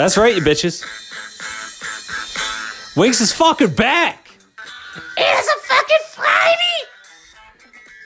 [0.00, 0.82] That's right, you bitches.
[2.96, 4.30] Winks is fucking back.
[5.18, 6.78] It is a fucking Friday!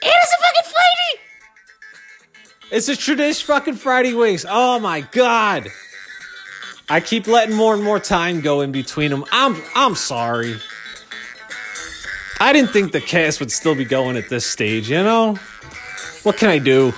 [0.01, 1.21] It is a fucking Friday!
[2.69, 4.45] It's a tradition fucking Friday Winks.
[4.45, 5.69] Oh my god.
[6.89, 9.23] I keep letting more and more time go in between them.
[9.31, 10.57] I'm I'm sorry.
[12.41, 15.35] I didn't think the cast would still be going at this stage, you know?
[16.23, 16.93] What can I do?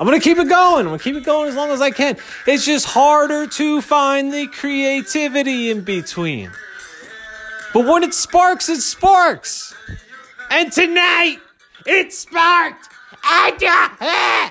[0.00, 0.86] I'm gonna keep it going.
[0.86, 2.16] I'm gonna keep it going as long as I can.
[2.46, 6.50] It's just harder to find the creativity in between.
[7.74, 9.74] But when it sparks, it sparks.
[10.50, 11.36] And tonight,
[11.84, 12.88] it sparked.
[13.22, 14.50] Uh,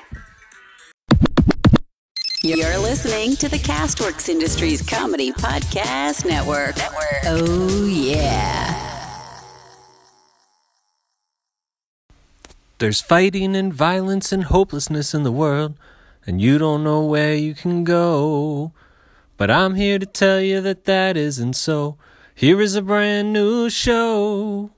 [2.43, 6.77] You're listening to the Castworks Industries Comedy Podcast Network.
[6.77, 7.23] Network.
[7.26, 8.88] Oh, yeah.
[12.80, 15.78] There's fighting and violence and hopelessness in the world,
[16.26, 18.72] and you don't know where you can go.
[19.36, 21.98] But I'm here to tell you that that isn't so.
[22.34, 24.71] Here is a brand new show.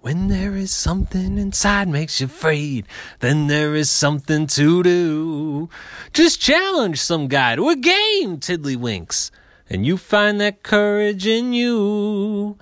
[0.00, 2.86] When there is something inside makes you afraid,
[3.18, 5.68] then there is something to do.
[6.14, 9.30] Just challenge some guy to a game, Tiddlywinks,
[9.68, 12.56] and you find that courage in you.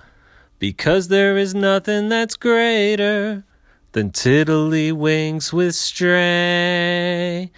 [0.59, 3.45] Because there is nothing that's greater
[3.91, 7.51] than Tiddlywinks with strangers.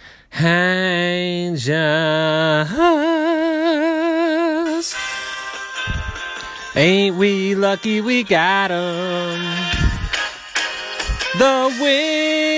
[6.76, 9.40] Ain't we lucky we got 'em?
[11.38, 12.49] The wings.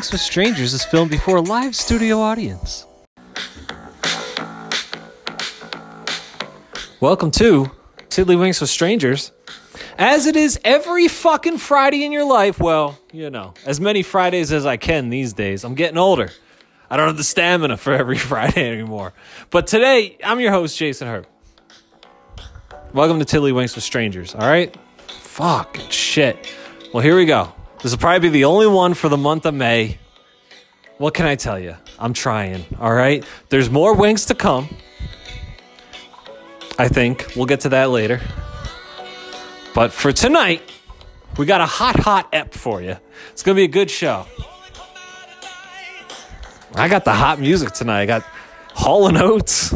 [0.00, 2.86] Tiddlywinks with Strangers is filmed before a live studio audience.
[7.00, 7.70] Welcome to
[8.08, 9.30] Tiddlywinks with Strangers.
[9.98, 14.52] As it is every fucking Friday in your life, well, you know, as many Fridays
[14.52, 15.64] as I can these days.
[15.64, 16.30] I'm getting older.
[16.88, 19.12] I don't have the stamina for every Friday anymore.
[19.50, 21.26] But today, I'm your host, Jason Herb.
[22.94, 24.74] Welcome to Tiddlywinks with Strangers, all right?
[25.08, 26.50] Fucking shit.
[26.94, 27.52] Well, here we go.
[27.82, 29.99] This will probably be the only one for the month of May.
[31.00, 31.76] What can I tell you?
[31.98, 33.24] I'm trying, all right?
[33.48, 34.68] There's more Winks to come.
[36.78, 37.32] I think.
[37.34, 38.20] We'll get to that later.
[39.74, 40.60] But for tonight,
[41.38, 42.98] we got a hot, hot ep for you.
[43.30, 44.26] It's going to be a good show.
[46.74, 48.02] I got the hot music tonight.
[48.02, 48.22] I got
[48.74, 49.74] Hall Oates.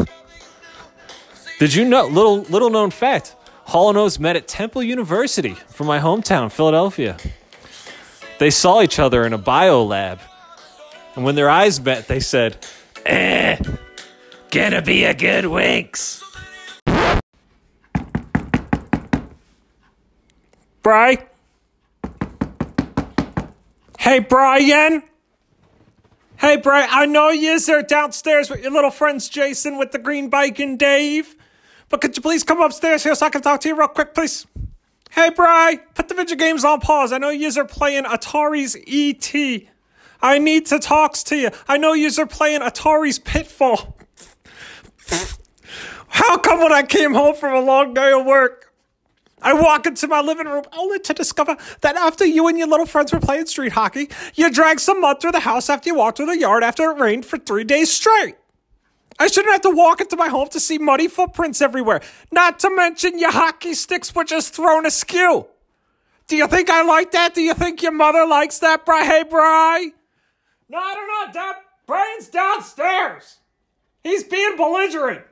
[1.59, 2.07] Did you know?
[2.07, 7.17] Little little known fact: Hall Oates met at Temple University from my hometown, Philadelphia.
[8.39, 10.21] They saw each other in a bio lab,
[11.15, 12.65] and when their eyes met, they said,
[13.07, 13.57] "Eh,
[14.51, 16.23] gonna be a good Winks."
[20.83, 21.27] Bry?
[23.99, 25.03] Hey, Brian?
[26.37, 30.29] Hey, Brian, I know yous are downstairs with your little friends Jason with the green
[30.29, 31.37] bike and Dave.
[31.89, 34.13] But could you please come upstairs here so I can talk to you real quick,
[34.13, 34.47] please?
[35.11, 37.13] Hey, Bry, put the video games on pause.
[37.13, 39.71] I know yous are playing Atari's E.T.
[40.25, 41.51] I need to talk to you.
[41.69, 43.95] I know yous are playing Atari's Pitfall.
[46.09, 48.73] How come when I came home from a long day of work,
[49.43, 52.87] I walk into my living room only to discover that after you and your little
[52.87, 56.17] friends were playing street hockey, you dragged some mud through the house after you walked
[56.17, 58.37] through the yard after it rained for three days straight.
[59.19, 62.01] I shouldn't have to walk into my home to see muddy footprints everywhere.
[62.33, 65.49] Not to mention your hockey sticks were just thrown askew.
[66.29, 67.35] Do you think I like that?
[67.35, 69.05] Do you think your mother likes that, Bry?
[69.05, 69.93] Hey, Bry?
[70.69, 71.57] No, I don't know, Dad.
[71.87, 73.39] Brian's downstairs.
[74.03, 75.25] He's being belligerent.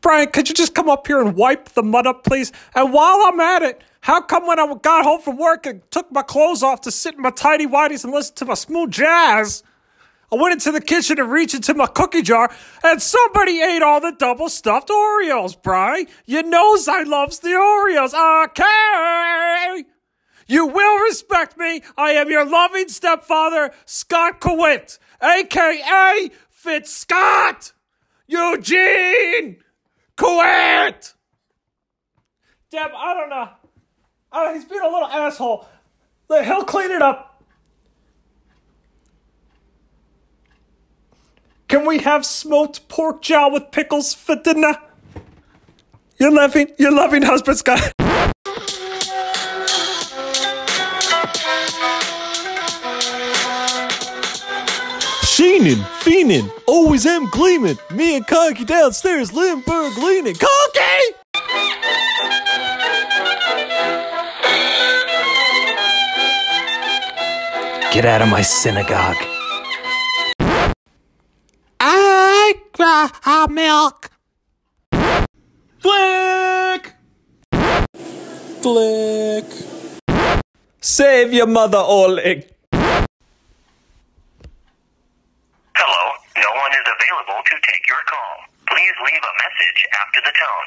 [0.00, 2.52] Brian, could you just come up here and wipe the mud up, please?
[2.74, 6.10] And while I'm at it, how come when I got home from work and took
[6.10, 9.62] my clothes off to sit in my tidy whities and listen to my smooth jazz,
[10.32, 12.50] I went into the kitchen and reached into my cookie jar
[12.82, 16.06] and somebody ate all the double stuffed Oreos, Brian.
[16.24, 18.14] You knows I loves the Oreos.
[18.44, 19.84] Okay.
[20.50, 21.80] You will respect me.
[21.96, 27.72] I am your loving stepfather, Scott Cowitt, aka Fitz Scott.
[28.26, 29.58] Eugene
[30.16, 31.14] Cowitt.
[32.68, 33.48] Deb, I don't know.
[34.32, 35.68] Uh, he's being a little asshole.
[36.28, 37.44] He'll clean it up.
[41.68, 44.74] Can we have smoked pork jowl with pickles for dinner?
[46.18, 47.92] Your loving, your loving husband, Scott.
[56.00, 57.78] Fiending, always am gleaming.
[57.90, 60.34] Me and Conky downstairs, Limburg leaning.
[60.34, 61.16] Conky!
[67.92, 69.16] Get out of my synagogue.
[71.80, 74.10] I cry uh, milk.
[75.80, 76.94] Flick!
[78.62, 79.44] Flick.
[80.80, 82.48] Save your mother, Oleg.
[85.76, 86.86] Hello, no one is
[87.40, 88.36] available to take your call.
[88.68, 90.66] Please leave a message after the tone.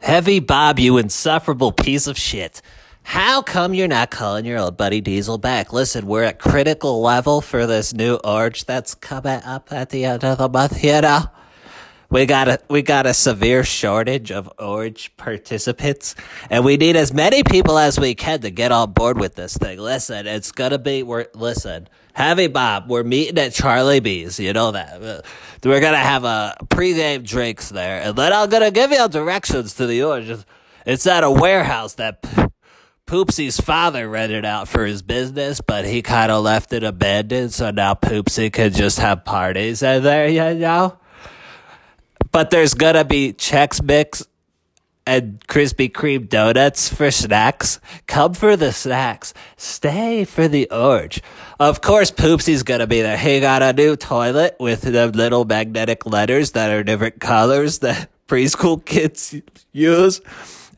[0.00, 2.62] Heavy Bob, you insufferable piece of shit.
[3.02, 5.72] How come you're not calling your old buddy Diesel back?
[5.72, 10.24] Listen, we're at critical level for this new orange that's coming up at the end
[10.24, 11.22] of the month, you know?
[12.10, 16.14] We got a we got a severe shortage of orange participants,
[16.48, 19.58] and we need as many people as we can to get on board with this
[19.58, 19.78] thing.
[19.78, 21.86] Listen, it's gonna be we're listen,
[22.18, 24.40] Heavy Bob, we're meeting at Charlie B's.
[24.40, 25.24] You know that
[25.62, 29.86] we're gonna have a pregame drinks there, and then I'm gonna give you directions to
[29.86, 30.30] the orange.
[30.84, 32.24] It's- at a warehouse that
[33.06, 37.70] Poopsie's father rented out for his business, but he kind of left it abandoned, so
[37.70, 40.26] now Poopsie can just have parties in there.
[40.26, 40.98] You know.
[42.32, 44.26] But there's gonna be Chex Mix
[45.08, 47.80] and Krispy Kreme donuts for snacks.
[48.06, 49.32] Come for the snacks.
[49.56, 51.22] Stay for the orange.
[51.58, 53.16] Of course, Poopsy's gonna be there.
[53.16, 58.10] He got a new toilet with the little magnetic letters that are different colors that
[58.28, 59.34] preschool kids
[59.72, 60.20] use.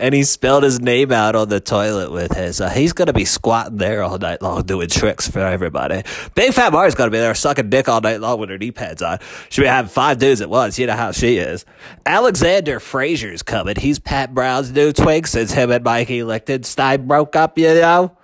[0.00, 2.60] And he spelled his name out on the toilet with his.
[2.60, 6.02] Uh, he's gonna be squatting there all night long doing tricks for everybody.
[6.34, 9.02] Big Fat Marty's gonna be there sucking dick all night long with her knee pads
[9.02, 9.18] on.
[9.50, 10.78] She'll be having five dudes at once.
[10.78, 11.66] You know how she is.
[12.06, 13.76] Alexander Frazier's coming.
[13.76, 17.58] He's Pat Brown's new twink since him and Mikey Lichtenstein broke up.
[17.58, 18.16] You know.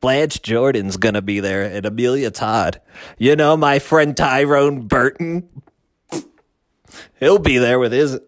[0.00, 2.80] Blanche Jordan's gonna be there, and Amelia Todd.
[3.18, 5.48] You know my friend Tyrone Burton.
[7.20, 8.18] He'll be there with his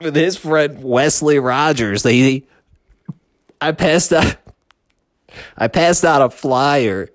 [0.00, 2.02] with his friend Wesley Rogers.
[2.02, 2.44] They,
[3.60, 4.36] I passed out,
[5.56, 7.08] I passed out a flyer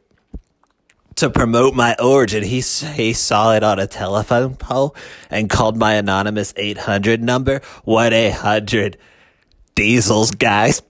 [1.16, 2.44] to promote my origin.
[2.44, 4.96] He he saw it on a telephone pole
[5.30, 7.62] and called my anonymous eight hundred number.
[7.84, 8.98] One eight hundred
[9.76, 10.82] Diesels, guys.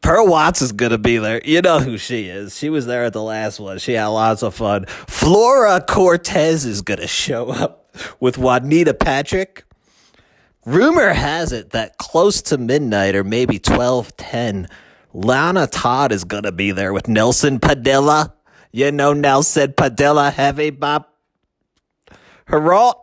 [0.00, 1.40] Pearl Watts is gonna be there.
[1.44, 2.56] You know who she is.
[2.56, 3.78] She was there at the last one.
[3.78, 4.86] She had lots of fun.
[4.86, 9.64] Flora Cortez is gonna show up with Juanita Patrick.
[10.70, 14.68] Rumor has it that close to midnight or maybe twelve ten,
[15.12, 18.34] Lana Todd is gonna be there with Nelson Padilla.
[18.70, 21.06] You know Nelson Padilla, heavy Bob.
[22.48, 22.94] Gerard,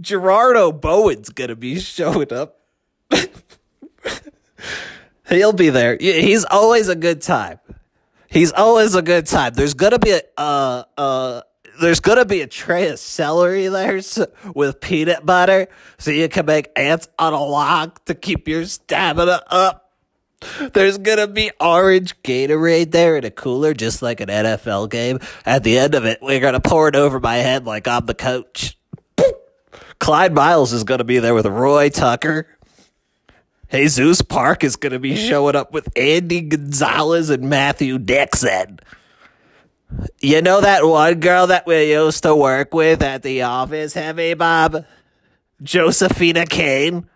[0.00, 2.60] Gerardo Bowen's gonna be showing up.
[5.28, 5.98] He'll be there.
[6.00, 7.58] He's always a good time.
[8.28, 9.52] He's always a good time.
[9.52, 11.42] There's gonna be a uh uh
[11.80, 14.00] there's gonna be a tray of celery there
[14.54, 15.68] with peanut butter,
[15.98, 19.92] so you can make ants on a log to keep your stamina up.
[20.72, 25.18] There's gonna be orange Gatorade there in a cooler, just like an NFL game.
[25.46, 28.14] At the end of it, we're gonna pour it over my head like I'm the
[28.14, 28.78] coach.
[29.98, 32.46] Clyde Miles is gonna be there with Roy Tucker.
[33.70, 38.78] Jesus Park is to be showing up with Andy Gonzalez and Matthew Dixon.
[40.20, 44.34] You know that one girl that we used to work with at the office, Heavy
[44.34, 44.84] Bob?
[45.62, 47.08] Josephina Kane.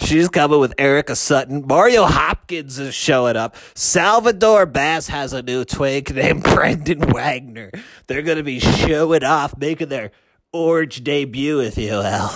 [0.00, 1.66] She's coming with Erica Sutton.
[1.66, 3.54] Mario Hopkins is showing up.
[3.74, 7.70] Salvador Bass has a new twink named Brendan Wagner.
[8.06, 10.10] They're going to be showing off, making their
[10.52, 12.30] orange debut, if you will.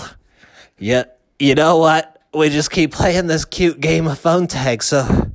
[0.78, 1.04] Yeah,
[1.38, 2.22] you know what?
[2.34, 5.32] We just keep playing this cute game of phone tag, so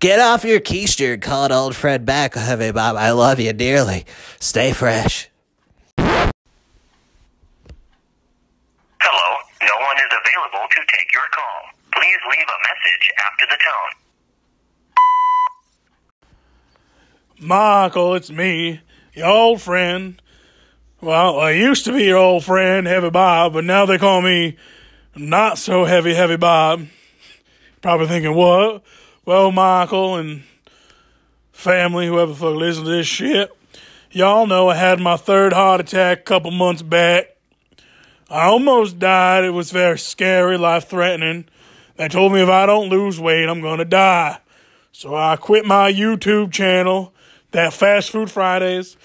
[0.00, 2.96] get off your keister and call it old Fred back, Heavy Bob.
[2.96, 4.04] I love you dearly.
[4.38, 5.28] Stay fresh.
[5.98, 6.26] Hello,
[9.62, 11.70] no one is available to take your call.
[11.92, 13.92] Please leave a message after the tone.
[17.40, 18.80] Michael, it's me,
[19.14, 20.20] your old friend.
[21.00, 24.56] Well, I used to be your old friend, Heavy Bob, but now they call me
[25.14, 26.86] not so heavy, Heavy Bob.
[27.80, 28.82] Probably thinking, what?
[29.28, 30.42] Well, Michael and
[31.52, 33.50] family, whoever the fuck listens to this shit,
[34.10, 37.36] y'all know I had my third heart attack a couple months back.
[38.30, 39.44] I almost died.
[39.44, 41.44] It was very scary, life threatening.
[41.96, 44.38] They told me if I don't lose weight, I'm gonna die.
[44.92, 47.12] So I quit my YouTube channel,
[47.50, 48.96] that Fast Food Fridays.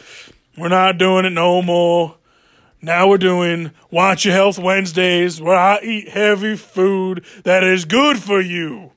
[0.57, 2.15] We're not doing it no more.
[2.81, 8.19] Now we're doing Watch Your Health Wednesdays, where I eat heavy food that is good
[8.19, 8.92] for you.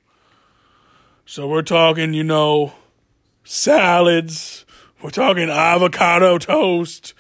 [1.29, 2.75] So we're talking, you know,
[3.43, 4.65] salads,
[5.03, 7.15] We're talking avocado toast,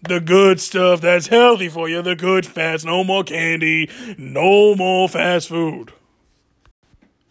[0.00, 5.08] the good stuff that's healthy for you, the good fats, no more candy, no more
[5.08, 5.92] fast food.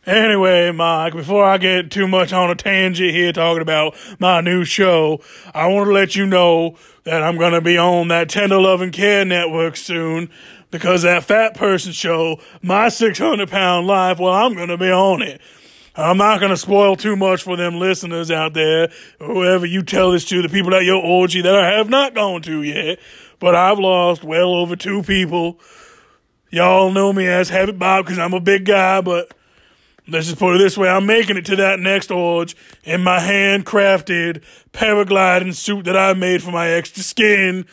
[0.06, 4.66] Anyway, Mike, before I get too much on a tangent here talking about my new
[4.66, 5.22] show,
[5.54, 8.82] I want to let you know that I'm going to be on that Tender Love
[8.82, 10.30] and Care Network soon
[10.72, 15.22] because that fat person show, My 600 Pound Life, well, I'm going to be on
[15.22, 15.40] it.
[15.98, 20.12] I'm not going to spoil too much for them listeners out there, whoever you tell
[20.12, 23.00] this to, the people at your orgy that I have not gone to yet,
[23.40, 25.60] but I've lost well over two people.
[26.52, 29.34] Y'all know me as Heavy Bob because I'm a big guy, but
[30.08, 33.18] let's just put it this way I'm making it to that next orge in my
[33.18, 37.66] handcrafted paragliding suit that I made for my extra skin.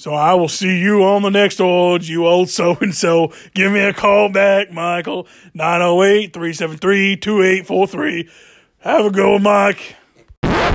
[0.00, 3.34] So I will see you on the next orge, you old so and so.
[3.52, 5.26] Give me a call back, Michael.
[5.52, 8.30] 908 373 2843.
[8.78, 9.96] Have a go, Mike.
[10.42, 10.72] Hello,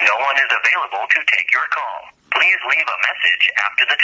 [0.00, 2.10] no one is available to take your call.
[2.32, 3.96] Please leave a message after the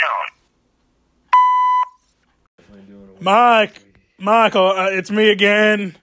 [2.87, 3.19] tone.
[3.19, 3.83] Mike,
[4.17, 5.97] Michael, uh, it's me again.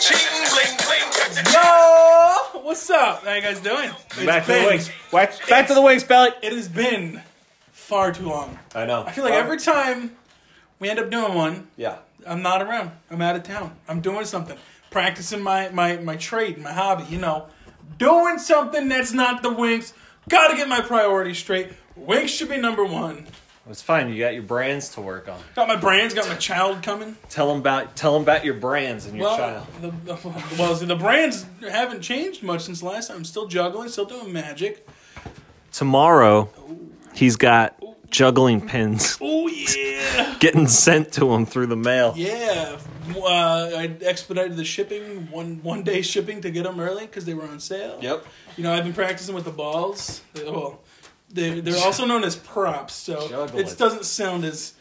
[0.00, 0.18] Ching,
[0.52, 1.08] bling, bling.
[1.52, 2.62] Yo!
[2.62, 3.24] What's up?
[3.24, 3.90] How you guys doing?
[4.12, 4.90] It's Back to the been- Winks.
[5.12, 6.30] Back, back to the Winks, Belly.
[6.42, 7.20] It has been
[7.72, 8.58] far too long.
[8.74, 9.04] I know.
[9.06, 10.16] I feel like every time
[10.80, 11.98] we end up doing one, Yeah.
[12.26, 12.92] I'm not around.
[13.10, 13.76] I'm out of town.
[13.86, 14.56] I'm doing something.
[14.90, 17.48] Practicing my, my, my trade, my hobby, you know.
[17.98, 19.94] Doing something that's not the Winks.
[20.28, 21.68] Gotta get my priorities straight.
[21.96, 23.26] Winks should be number one.
[23.70, 24.12] It's fine.
[24.12, 25.40] You got your brands to work on.
[25.54, 27.16] Got my brands, got my child coming.
[27.30, 29.66] Tell them about tell them about your brands and your Well, child.
[29.80, 33.18] the, the, well, see, the brands haven't changed much since last time.
[33.18, 34.86] I'm still juggling, still doing magic.
[35.72, 36.50] Tomorrow,
[37.14, 37.82] he's got
[38.14, 40.36] juggling pins Oh, yeah.
[40.40, 42.14] getting sent to them through the mail.
[42.16, 42.78] Yeah,
[43.16, 47.34] uh, I expedited the shipping one one day shipping to get them early because they
[47.34, 47.98] were on sale.
[48.00, 48.24] Yep.
[48.56, 50.20] You know, I've been practicing with the balls.
[50.34, 50.80] They- Well,
[51.32, 53.78] they they're also known as props, so Juggle it it.
[53.78, 54.74] doesn't sound as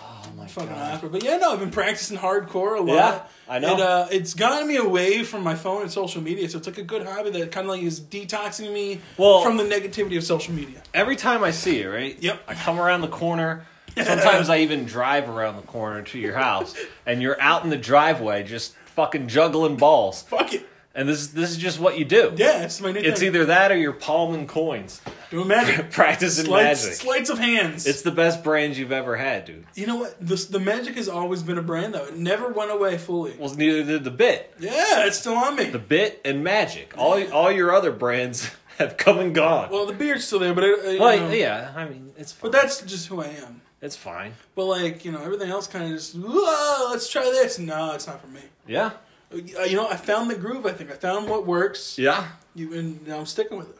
[0.00, 0.94] Oh my fucking god.
[0.96, 1.12] awkward.
[1.12, 2.86] But yeah, no, I've been practicing hardcore a lot.
[2.86, 3.74] Yeah, I know.
[3.74, 6.78] It, uh, it's gotten me away from my phone and social media, so it's like
[6.78, 10.24] a good hobby that kind of like is detoxing me Well- from the negativity of
[10.24, 10.82] social media.
[10.94, 12.16] Every time I see you, right?
[12.20, 12.42] Yep.
[12.48, 13.66] I come around the corner.
[13.96, 16.74] Sometimes I even drive around the corner to your house,
[17.04, 20.22] and you're out in the driveway just fucking juggling balls.
[20.22, 20.68] Fuck it.
[20.98, 22.32] And this this is just what you do.
[22.36, 23.28] Yeah, it's my new It's thing.
[23.28, 25.00] either that or you're palming coins,
[25.30, 26.98] doing magic, practicing sleights, magic.
[26.98, 27.86] sleights of hands.
[27.86, 29.64] It's the best brand you've ever had, dude.
[29.76, 30.16] You know what?
[30.20, 32.06] This, the magic has always been a brand, though.
[32.06, 33.36] It never went away fully.
[33.38, 34.52] Well, neither did the bit.
[34.58, 35.66] Yeah, it's still on me.
[35.70, 36.94] The bit and magic.
[36.98, 39.70] All all your other brands have come and gone.
[39.70, 42.32] well, the beard's still there, but it, uh, you Well, know, yeah, I mean, it's
[42.32, 43.60] But that's just who I am.
[43.80, 44.32] it's fine.
[44.56, 47.58] But like, you know, everything else kind of just, Whoa, let's try this.
[47.60, 48.40] No, it's not for me.
[48.66, 48.90] Yeah,
[49.32, 50.64] You know, I found the groove.
[50.66, 51.98] I think I found what works.
[51.98, 52.28] yeah.
[52.54, 53.76] You and now I'm sticking with it.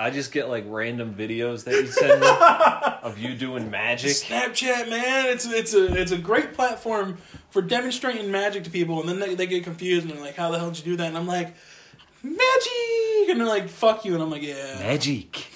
[0.00, 2.26] I just get like random videos that you send me
[3.02, 4.10] of you doing magic.
[4.12, 7.16] Snapchat, man, it's it's a it's a great platform
[7.50, 10.50] for demonstrating magic to people, and then they, they get confused and they're like, "How
[10.52, 11.54] the hell did you do that?" And I'm like,
[12.22, 15.46] "Magic," and they're like, "Fuck you," and I'm like, "Yeah." Magic.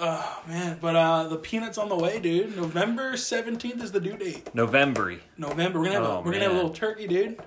[0.00, 2.56] Oh man, but uh, the peanuts on the way, dude.
[2.56, 4.54] November seventeenth is the due date.
[4.54, 5.16] November.
[5.36, 7.40] November, we're gonna have Oh, a, we're gonna have a little turkey, dude.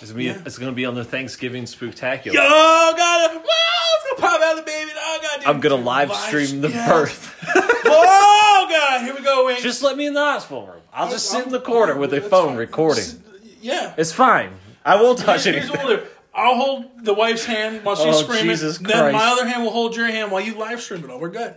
[0.00, 2.26] It's gonna be it's gonna be on the Thanksgiving spooktacular.
[2.32, 4.90] Yo, God, wow, it's gonna pop out the baby.
[4.96, 5.48] Oh God, dude.
[5.48, 6.88] I'm gonna live stream the yes.
[6.88, 7.34] birth.
[7.90, 9.62] Oh God, here we go, Wayne.
[9.62, 10.82] just let me in the hospital room.
[10.92, 12.56] I'll just sit in the corner with a phone fine.
[12.56, 13.04] recording.
[13.62, 13.94] Yeah.
[13.96, 14.50] It's fine.
[14.84, 15.96] I won't touch Here's- here's anything.
[15.98, 16.02] do.
[16.34, 18.46] I'll hold the wife's hand while she's Oh, screaming.
[18.50, 21.18] Jesus then my other hand will hold your hand while you live stream it all.
[21.18, 21.56] We're good.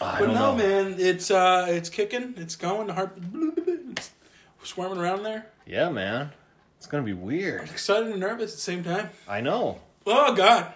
[0.00, 0.56] I But no, know.
[0.56, 2.88] man, it's uh, it's kicking, it's going.
[2.88, 4.10] The heart, it's
[4.64, 5.46] swarming around there.
[5.66, 6.32] Yeah, man.
[6.82, 7.70] It's gonna be weird.
[7.70, 9.10] Excited and nervous at the same time.
[9.28, 9.78] I know.
[10.04, 10.72] Oh God,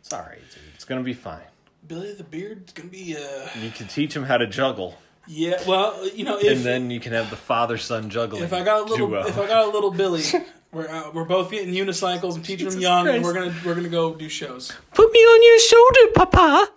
[0.00, 0.62] It's all right, dude.
[0.74, 1.44] It's gonna be fine.
[1.86, 4.98] Billy the Beard's gonna be uh, You can teach him how to juggle,
[5.28, 5.62] yeah.
[5.64, 8.42] Well, you know, if and then you can have the father-son juggling.
[8.42, 9.24] if I got a little, duo.
[9.24, 10.24] if I got a little Billy,
[10.72, 13.88] we're uh, we're both getting unicycles and teaching them young, and we're gonna we're gonna
[13.88, 14.72] go do shows.
[14.94, 16.72] Put me on your shoulder, Papa.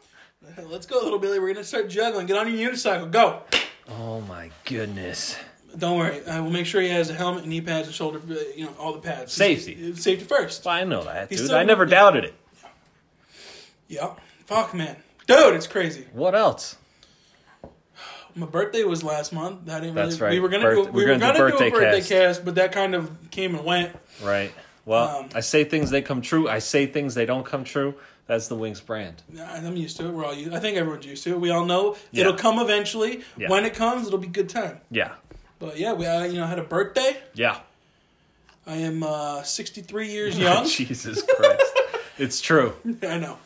[0.69, 1.39] Let's go, little Billy.
[1.39, 2.27] We're gonna start juggling.
[2.27, 3.09] Get on your unicycle.
[3.09, 3.41] Go.
[3.89, 5.37] oh my goodness.
[5.77, 6.25] Don't worry.
[6.27, 8.19] I will make sure he has a helmet, knee pads, and shoulder.
[8.29, 9.33] uh, You know, all the pads.
[9.33, 9.93] Safety.
[9.95, 10.65] Safety first.
[10.65, 11.47] Well, I know that, He's dude.
[11.47, 12.33] still I never doubted it.
[13.87, 14.13] Yeah.
[14.45, 14.95] Fuck, man.
[15.27, 16.05] Dude, it's crazy.
[16.13, 16.75] What else?
[18.35, 19.69] My birthday was last month.
[19.69, 20.31] I didn't That's really, right.
[20.33, 22.09] We were gonna Birth- do, we're were gonna do gonna do birthday a birthday cast.
[22.09, 22.45] cast.
[22.45, 23.95] but that kind of came and went.
[24.23, 24.51] Right.
[24.85, 26.47] Well, Um, I say things they come true.
[26.47, 27.95] I say things they don't come true.
[28.27, 29.23] That's the Winks brand.
[29.39, 30.11] I'm used to it.
[30.11, 30.53] We're all used.
[30.53, 31.39] I think everyone's used to it.
[31.39, 32.21] We all know Yeah.
[32.21, 33.23] it'll come eventually.
[33.37, 33.49] Yeah.
[33.49, 34.79] When it comes, it'll be good time.
[34.91, 35.13] Yeah.
[35.59, 37.17] But yeah, we uh, you know had a birthday.
[37.33, 37.59] Yeah.
[38.65, 40.67] I am uh, 63 years young.
[40.67, 41.73] Jesus Christ.
[42.17, 42.75] it's true.
[43.03, 43.37] I know,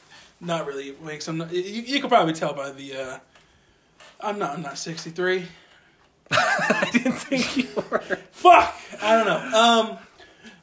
[0.41, 0.91] not really.
[0.91, 1.27] Winks.
[1.27, 1.51] I'm not.
[1.51, 2.96] You, you could probably tell by the.
[2.96, 3.20] Uh,
[4.22, 4.51] I'm not.
[4.51, 5.46] I'm not 63.
[6.32, 8.00] I didn't think you were.
[8.32, 8.75] Fuck.
[9.01, 9.60] I don't know.
[9.60, 9.98] Um,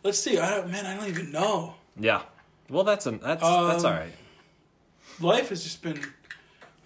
[0.03, 0.39] let's see.
[0.39, 1.75] I don't, man, I don't even know.
[1.99, 2.23] Yeah.
[2.69, 4.13] Well, that's a, that's Um, that's all right.
[5.21, 6.01] life has just been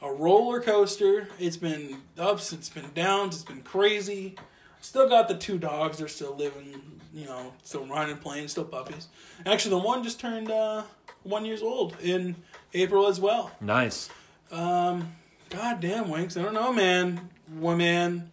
[0.02, 1.28] a roller coaster.
[1.38, 4.36] It's been ups, it's been downs, it's been crazy.
[4.84, 5.96] Still got the two dogs.
[5.96, 9.08] They're still living, you know, still running, playing, still puppies.
[9.46, 10.82] Actually, the one just turned uh,
[11.22, 12.36] one years old in
[12.74, 13.50] April as well.
[13.62, 14.10] Nice.
[14.50, 16.36] God damn, Winks.
[16.36, 17.30] I don't know, man.
[17.50, 18.30] Women,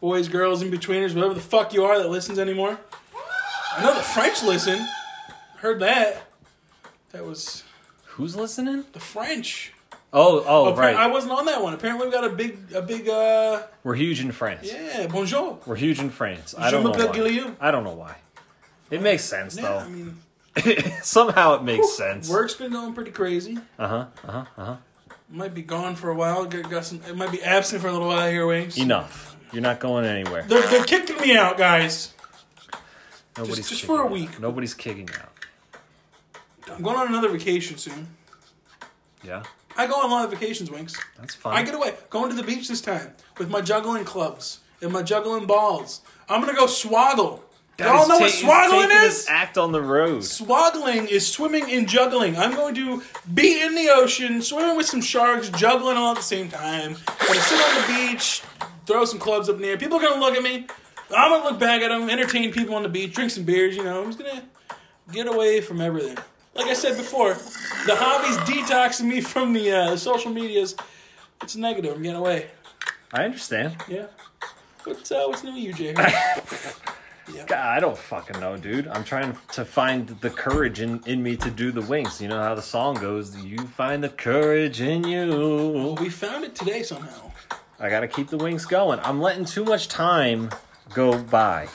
[0.00, 2.78] boys, girls, in betweeners, whatever the fuck you are that listens anymore.
[3.76, 4.86] I know the French listen.
[5.56, 6.30] Heard that.
[7.12, 7.64] That was
[8.08, 8.84] Who's listening?
[8.92, 9.72] the French.
[10.16, 10.94] Oh, oh, Appar- right.
[10.96, 11.74] I wasn't on that one.
[11.74, 14.70] Apparently, we got a big, a big, uh, We're huge in France.
[14.72, 15.58] yeah, bonjour.
[15.66, 16.54] We're huge in France.
[16.56, 17.12] I Je don't know m'appelle why.
[17.14, 17.56] Guillaume.
[17.60, 18.16] I don't know why.
[18.92, 19.88] It makes sense Yeah, I though.
[19.88, 20.16] mean,
[21.02, 22.30] Somehow it makes sense.
[22.30, 23.58] work's been going pretty crazy.
[23.76, 24.06] Uh huh.
[24.26, 24.44] Uh huh.
[24.56, 24.76] Uh huh.
[25.30, 26.44] Might be gone for a while.
[26.44, 27.00] Got, got some.
[27.08, 28.76] It might be absent for a little while here, Winks.
[28.78, 29.36] Enough.
[29.52, 30.44] You're not going anywhere.
[30.46, 32.12] They're, they're kicking me out, guys.
[33.36, 34.12] Nobody's just kicking for a out.
[34.12, 34.38] week.
[34.38, 35.32] Nobody's kicking out.
[36.72, 38.06] I'm going on another vacation soon.
[39.24, 39.42] Yeah,
[39.76, 40.96] I go on a lot of vacations, Winks.
[41.18, 41.56] that's fine.
[41.56, 41.94] I get away.
[42.10, 46.00] Going to the beach this time with my juggling clubs and my juggling balls.
[46.28, 47.40] I'm gonna go swaggle.
[47.78, 49.26] Y'all know what swaggling is?
[49.28, 50.22] Act on the road.
[50.22, 52.36] Swaggling is swimming and juggling.
[52.36, 53.02] I'm going to
[53.34, 56.96] be in the ocean, swimming with some sharks, juggling all at the same time.
[57.08, 58.42] I'm gonna sit on the beach,
[58.86, 59.76] throw some clubs up in the air.
[59.76, 60.66] People are gonna look at me.
[61.14, 63.76] I'm gonna look back at them, entertain people on the beach, drink some beers.
[63.76, 64.44] You know, I'm just gonna
[65.10, 66.16] get away from everything.
[66.54, 67.34] Like I said before,
[67.86, 70.76] the hobby's detoxing me from the uh, social medias.
[71.42, 71.96] It's negative.
[71.96, 72.50] I'm getting away.
[73.12, 73.76] I understand.
[73.88, 74.06] Yeah.
[74.84, 75.94] What's uh, what's new with you, Jay?
[77.46, 78.86] God, I don't fucking know, dude.
[78.88, 82.20] I'm trying to find the courage in, in me to do the Winks.
[82.20, 83.36] You know how the song goes.
[83.42, 85.96] You find the courage in you.
[85.98, 87.32] we found it today somehow.
[87.80, 89.00] I gotta keep the Winks going.
[89.00, 90.50] I'm letting too much time
[90.92, 91.68] go by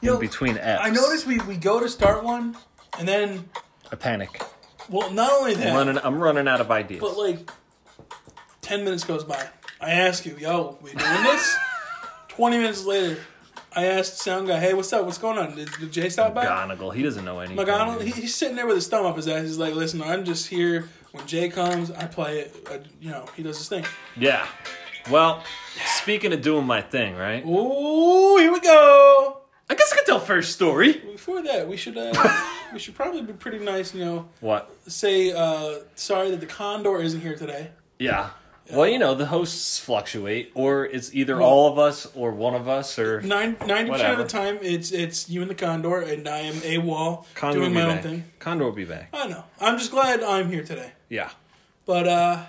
[0.00, 0.80] Yo, in between F's.
[0.82, 2.56] I noticed we, we go to start one,
[2.98, 3.48] and then
[3.92, 4.42] I panic.
[4.88, 7.00] well, not only that, I'm running, I'm running out of ideas.
[7.00, 7.50] but like
[8.60, 9.46] ten minutes goes by.
[9.80, 11.56] I ask you, yo, we doing this?
[12.28, 13.18] Twenty minutes later,
[13.76, 15.04] I asked sound guy, hey, what's up?
[15.04, 15.54] What's going on?
[15.54, 16.46] Did, did Jay stop by?
[16.46, 17.64] McGonagall, he doesn't know anything.
[17.64, 19.42] McGonagall, he, he's sitting there with his thumb up his ass.
[19.42, 20.88] He's like, listen, I'm just here.
[21.12, 22.66] When Jay comes, I play it.
[22.68, 23.84] I, you know, he does his thing.
[24.16, 24.46] Yeah.
[25.10, 25.44] Well,
[25.84, 27.44] speaking of doing my thing, right?
[27.46, 29.38] Ooh, here we go.
[29.70, 30.94] I guess I could tell first story.
[30.94, 32.12] Before that, we should uh,
[32.72, 33.94] we should probably be pretty nice.
[33.94, 34.70] You know, What?
[34.86, 37.70] say uh, sorry that the Condor isn't here today.
[37.98, 38.30] Yeah.
[38.72, 42.66] Well, you know, the hosts fluctuate, or it's either all of us or one of
[42.66, 46.26] us, or Nine ninety percent of the time, it's it's you and the Condor, and
[46.26, 48.02] I am a wall doing be my own back.
[48.02, 48.24] thing.
[48.38, 49.10] Condor will be back.
[49.12, 49.44] I know.
[49.60, 50.92] I'm just glad I'm here today.
[51.10, 51.28] Yeah.
[51.84, 52.44] But uh,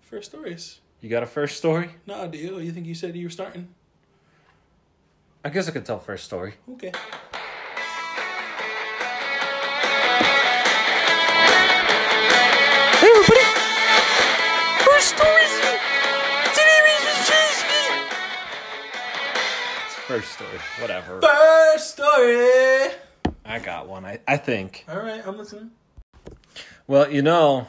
[0.00, 0.80] first stories.
[1.02, 1.90] You got a first story?
[2.06, 2.58] No, do you?
[2.58, 3.68] You think you said you were starting?
[5.44, 6.54] I guess I could tell first story.
[6.72, 6.92] Okay.
[20.10, 20.50] First story.
[20.80, 21.20] Whatever.
[21.20, 22.90] First story.
[23.44, 24.04] I got one.
[24.04, 24.84] I, I think.
[24.88, 25.70] All right, I'm listening.
[26.88, 27.68] Well, you know,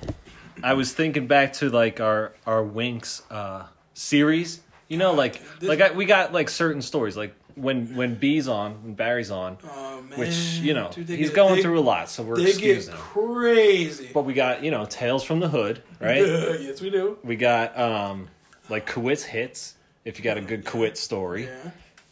[0.63, 4.61] I was thinking back to like our our Winks uh, series.
[4.87, 7.15] You know, like like I, we got like certain stories.
[7.15, 10.17] Like when when B's on, when Barry's on, Oh, man.
[10.19, 12.93] which you know Dude, he's get- going they- through a lot, so we're They excusing.
[12.93, 12.99] him.
[12.99, 14.09] crazy.
[14.11, 16.25] But we got you know Tales from the Hood, right?
[16.25, 17.19] yes, we do.
[17.23, 18.29] we got um
[18.67, 19.75] like Kowitz hits
[20.05, 21.45] if you got a good Kowitz story.
[21.45, 21.71] Yeah.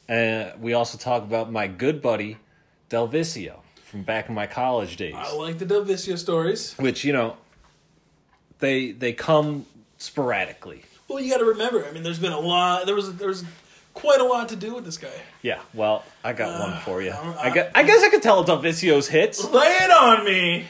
[0.09, 2.37] And we also talk about my good buddy
[2.89, 6.75] Delvicio from back in my college days, I like the Delvicio stories.
[6.75, 7.37] which you know
[8.59, 9.65] they they come
[9.97, 10.83] sporadically.
[11.07, 11.83] Well, you got to remember.
[11.85, 12.85] I mean, there's been a lot.
[12.85, 13.43] There was there was
[13.95, 15.09] quite a lot to do with this guy.
[15.41, 17.09] Yeah, well, I got one for you.
[17.09, 19.43] Uh, I, got, I guess I could tell Delvicio's hits.
[19.43, 20.65] Lay it on me.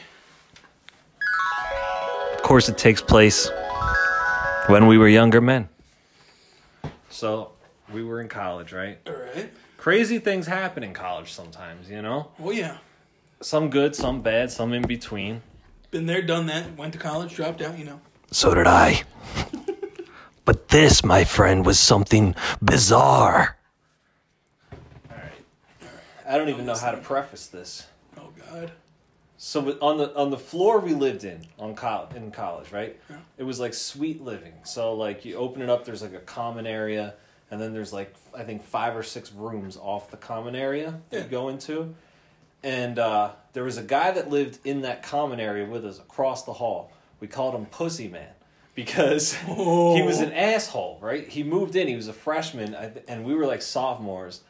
[2.34, 3.50] Of course, it takes place
[4.66, 5.68] when we were younger men.
[7.10, 7.52] So
[7.92, 8.98] we were in college, right?
[9.06, 9.50] All right.
[9.76, 12.30] Crazy things happen in college sometimes, you know?
[12.38, 12.78] Well, yeah.
[13.40, 15.42] Some good, some bad, some in between.
[15.90, 16.76] Been there, done that.
[16.76, 17.78] Went to college, dropped out.
[17.78, 18.00] You know.
[18.30, 19.02] So did I.
[20.44, 23.56] but this, my friend, was something bizarre.
[25.10, 25.32] Alright.
[26.28, 27.86] I don't even know how to preface this.
[28.18, 28.70] Oh God.
[29.36, 33.00] So on the on the floor we lived in on col- in college, right?
[33.08, 33.16] Yeah.
[33.38, 34.52] It was like sweet living.
[34.64, 37.14] So like you open it up, there's like a common area,
[37.50, 41.16] and then there's like I think five or six rooms off the common area that
[41.16, 41.24] Yeah.
[41.24, 41.94] you go into.
[42.62, 46.44] And uh, there was a guy that lived in that common area with us across
[46.44, 46.92] the hall.
[47.18, 48.28] We called him Pussy Man
[48.74, 51.26] because he was an asshole, right?
[51.26, 51.88] He moved in.
[51.88, 52.74] He was a freshman,
[53.08, 54.42] and we were like sophomores.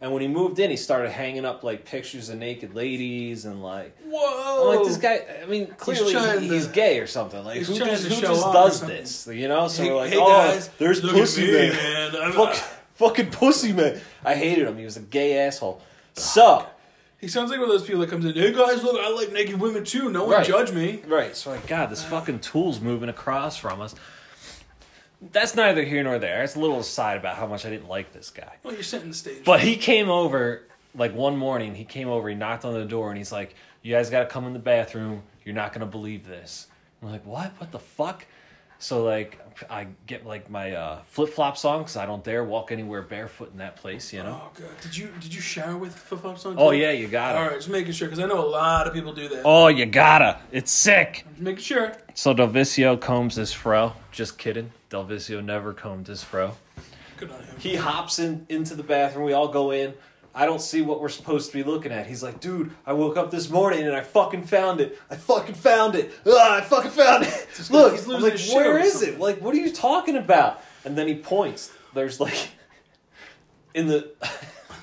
[0.00, 3.62] And when he moved in, he started hanging up like pictures of naked ladies and
[3.62, 4.70] like Whoa.
[4.70, 5.24] I'm like this guy.
[5.42, 7.42] I mean, clearly trying he's to- gay or something.
[7.44, 9.26] Like he's who just, who just does this?
[9.26, 9.68] You know?
[9.68, 11.72] So Hey- we're like, hey, oh, guys, there's pussy me, man.
[12.12, 12.16] man.
[12.16, 12.54] I'm- Fuck,
[12.94, 13.98] fucking pussy man.
[14.24, 14.76] I hated him.
[14.76, 15.80] He was a gay asshole.
[16.14, 16.66] So
[17.18, 18.34] He sounds like one of those people that comes in.
[18.34, 20.10] Hey guys, look, I like naked women too.
[20.10, 20.46] No one Right.
[20.46, 21.00] judge me.
[21.06, 21.34] right.
[21.34, 23.94] So like, God, this fucking tool's moving across from us.
[25.20, 26.42] That's neither here nor there.
[26.42, 28.56] It's a little aside about how much I didn't like this guy.
[28.62, 29.44] Well, you're setting the stage.
[29.44, 30.62] But he came over
[30.94, 31.74] like one morning.
[31.74, 32.28] He came over.
[32.28, 34.58] He knocked on the door and he's like, "You guys got to come in the
[34.58, 35.22] bathroom.
[35.44, 36.66] You're not gonna believe this."
[37.02, 37.52] I'm like, "What?
[37.58, 38.26] What the fuck?"
[38.78, 42.72] So like, I get like my uh, flip flops on because I don't dare walk
[42.72, 44.12] anywhere barefoot in that place.
[44.12, 44.40] You know.
[44.44, 46.56] oh god, did you did you shower with flip flops on?
[46.58, 48.92] Oh yeah, you got All right, just making sure because I know a lot of
[48.92, 49.42] people do that.
[49.44, 50.40] Oh, you gotta.
[50.52, 51.24] It's sick.
[51.30, 51.96] Just making sure.
[52.14, 53.94] So Delvicio combs his fro.
[54.12, 54.72] Just kidding.
[54.90, 56.56] Delvicio never combed his fro.
[57.16, 57.56] Good on him.
[57.58, 59.24] He hops in into the bathroom.
[59.24, 59.94] We all go in.
[60.36, 62.06] I don't see what we're supposed to be looking at.
[62.06, 65.00] He's like, dude, I woke up this morning and I fucking found it.
[65.10, 66.12] I fucking found it.
[66.26, 67.48] Ah, I fucking found it.
[67.70, 69.18] Look, he's I'm losing like, his where is it?
[69.18, 70.62] Like, what are you talking about?
[70.84, 71.72] And then he points.
[71.94, 72.50] There's like,
[73.74, 74.12] in the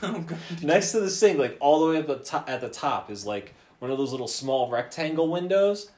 [0.06, 0.26] Oh,
[0.62, 3.26] next to the sink, like all the way up the top, at the top is
[3.26, 5.92] like one of those little small rectangle windows.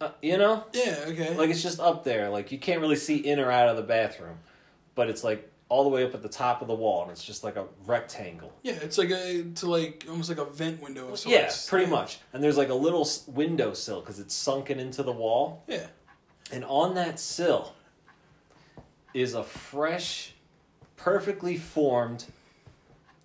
[0.00, 1.04] Uh, you know, Yeah.
[1.06, 1.34] Okay.
[1.34, 2.28] like it's just up there.
[2.28, 4.38] Like you can't really see in or out of the bathroom,
[4.94, 7.24] but it's like all the way up at the top of the wall, and it's
[7.24, 8.52] just like a rectangle.
[8.62, 11.26] yeah, it's like a to like almost like a vent window of sorts.
[11.26, 12.18] Yeah, pretty much.
[12.32, 15.86] And there's like a little window sill because it's sunken into the wall, Yeah.
[16.52, 17.74] and on that sill
[19.14, 20.32] is a fresh,
[20.96, 22.26] perfectly formed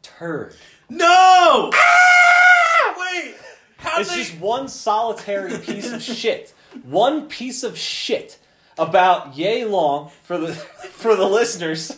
[0.02, 0.56] turd.
[0.90, 1.72] No.
[1.74, 2.96] Ah!
[3.00, 3.36] Wait.
[3.78, 4.18] How It's they?
[4.18, 6.54] just one solitary piece of shit.
[6.84, 8.38] One piece of shit
[8.78, 11.98] about yay long for the for the listeners.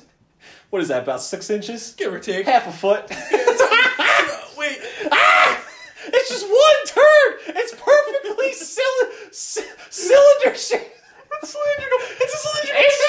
[0.71, 1.03] What is that?
[1.03, 1.93] About six inches?
[1.97, 2.45] give or take.
[2.47, 3.09] Half a foot.
[4.57, 4.79] Wait.
[5.11, 5.59] Ah!
[6.07, 7.55] It's just one turd.
[7.57, 9.11] It's perfectly cylinder
[9.91, 10.87] cylinder shape.
[11.41, 11.99] It's cylindrical.
[12.21, 12.81] It's a cylindrical.
[12.81, 12.99] It's,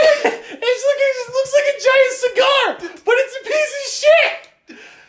[0.51, 2.65] it's like it looks like a giant cigar,
[3.05, 4.37] but it's a piece of shit.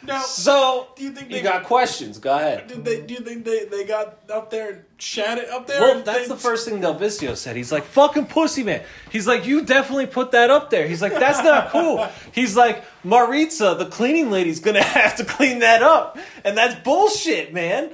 [0.06, 2.18] Now, So Do you think you they- got questions?
[2.20, 2.68] Go ahead.
[2.68, 3.02] did they?
[3.02, 5.80] Do you think they they got up there and shat it up there?
[5.80, 7.56] Well, that's they- the first thing Del Delvicio said.
[7.56, 8.84] He's like, fucking pussy man.
[9.12, 10.88] He's like, you definitely put that up there.
[10.88, 12.08] He's like, that's not cool.
[12.34, 16.18] He's like, Maritza, the cleaning lady's gonna have to clean that up.
[16.44, 17.92] And that's bullshit, man.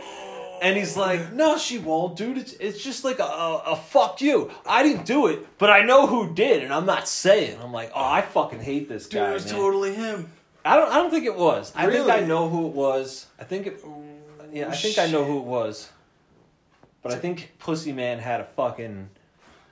[0.61, 2.37] And he's like, no, she won't, dude.
[2.37, 4.51] It's, it's just like a, a, a fuck you.
[4.65, 7.57] I didn't do it, but I know who did, and I'm not saying.
[7.63, 9.29] I'm like, oh, I fucking hate this Dude, guy.
[9.29, 9.55] it was man.
[9.55, 10.29] totally him.
[10.69, 10.91] I don't.
[10.91, 11.73] I don't think it was.
[11.75, 13.25] I think I know who it was.
[13.39, 13.83] I think it.
[14.53, 15.89] Yeah, I think I know who it was.
[17.01, 19.09] But I think Pussy Man had a fucking,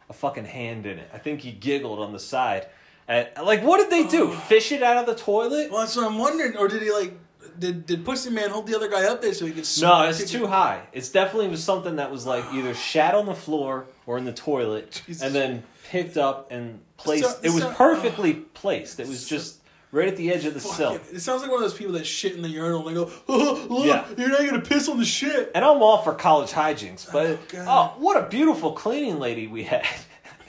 [0.10, 1.10] a fucking hand in it.
[1.14, 2.68] I think he giggled on the side.
[3.08, 4.30] At, like, what did they do?
[4.30, 4.32] Oh.
[4.32, 5.72] Fish it out of the toilet?
[5.72, 6.58] Well, that's what I'm wondering.
[6.58, 7.14] Or did he like?
[7.60, 9.68] Did did Pussy Man hold the other guy up there so he could?
[9.80, 10.82] No, it's too high.
[10.94, 14.34] It's definitely was something that was like either shat on the floor or in the
[14.34, 15.22] toilet, Jesus.
[15.22, 17.24] and then picked up and placed.
[17.24, 18.46] So- it was so- perfectly oh.
[18.56, 19.00] placed.
[19.00, 19.62] It was just
[19.98, 20.94] right at the edge of the sill.
[20.98, 22.94] Fucking- It sounds like one of those people that shit in the urinal and they
[23.02, 24.06] go, oh, look, Yeah.
[24.18, 25.52] you're not gonna piss on the shit.
[25.56, 29.48] And I'm all for college hijinks, oh, but Oh, oh, what a beautiful cleaning lady
[29.48, 29.86] we had.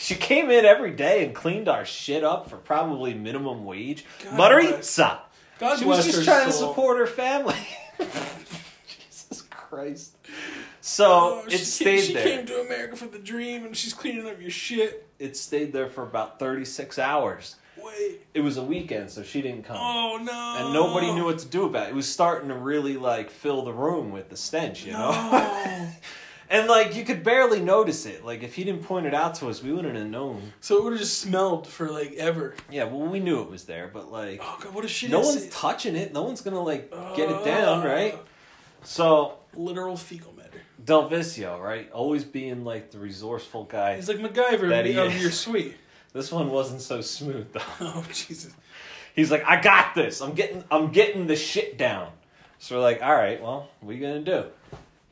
[0.00, 4.04] She came in every day and cleaned our shit up for probably minimum wage.
[4.22, 5.22] God Maritza.
[5.58, 7.56] God She was just trying to support her family.
[8.86, 10.16] Jesus Christ.
[10.80, 11.06] So
[11.42, 12.24] Oh, it she stayed came, she there.
[12.36, 15.06] came to America for the dream, and she's cleaning up your shit.
[15.18, 17.56] It stayed there for about 36 hours.
[17.88, 18.20] Wait.
[18.34, 19.76] It was a weekend, so she didn't come.
[19.78, 20.56] Oh no.
[20.64, 21.90] and nobody knew what to do about it.
[21.90, 25.10] It was starting to really like fill the room with the stench, you know?
[26.50, 28.24] And like you could barely notice it.
[28.24, 30.52] Like if he didn't point it out to us, we wouldn't have known.
[30.62, 32.54] so it would have just smelled for like ever.
[32.70, 35.10] Yeah, well we knew it was there, but like Oh god, what a shit.
[35.10, 36.14] no one's touching it.
[36.14, 37.44] No one's gonna like get it Uh.
[37.44, 38.16] down, right?
[38.82, 40.62] So literal fecal matter.
[40.82, 41.92] Delvicio, right?
[41.92, 43.96] Always being like the resourceful guy.
[43.96, 45.76] He's like MacGyver he of your suite.
[46.18, 47.60] This one wasn't so smooth though.
[47.80, 48.52] Oh Jesus.
[49.14, 50.20] He's like, I got this.
[50.20, 52.10] I'm getting I'm getting the shit down.
[52.58, 54.46] So we're like, all right, well, what are you gonna do?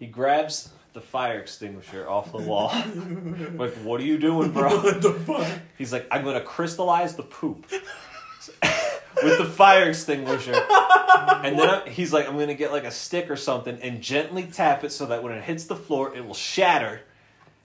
[0.00, 2.72] He grabs the fire extinguisher off the wall.
[3.54, 4.80] like, what are you doing, bro?
[4.80, 5.46] What the fuck?
[5.78, 7.70] He's like, I'm gonna crystallize the poop
[9.22, 10.54] with the fire extinguisher.
[10.54, 14.42] And then I, he's like, I'm gonna get like a stick or something and gently
[14.42, 17.02] tap it so that when it hits the floor, it will shatter.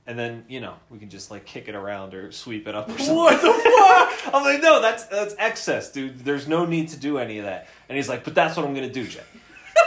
[0.07, 2.89] And then you know we can just like kick it around or sweep it up
[2.89, 3.15] or something.
[3.15, 3.53] What the
[4.23, 4.33] fuck?
[4.35, 6.19] I'm like, no, that's that's excess, dude.
[6.19, 7.67] There's no need to do any of that.
[7.87, 9.21] And he's like, but that's what I'm gonna do, Jay.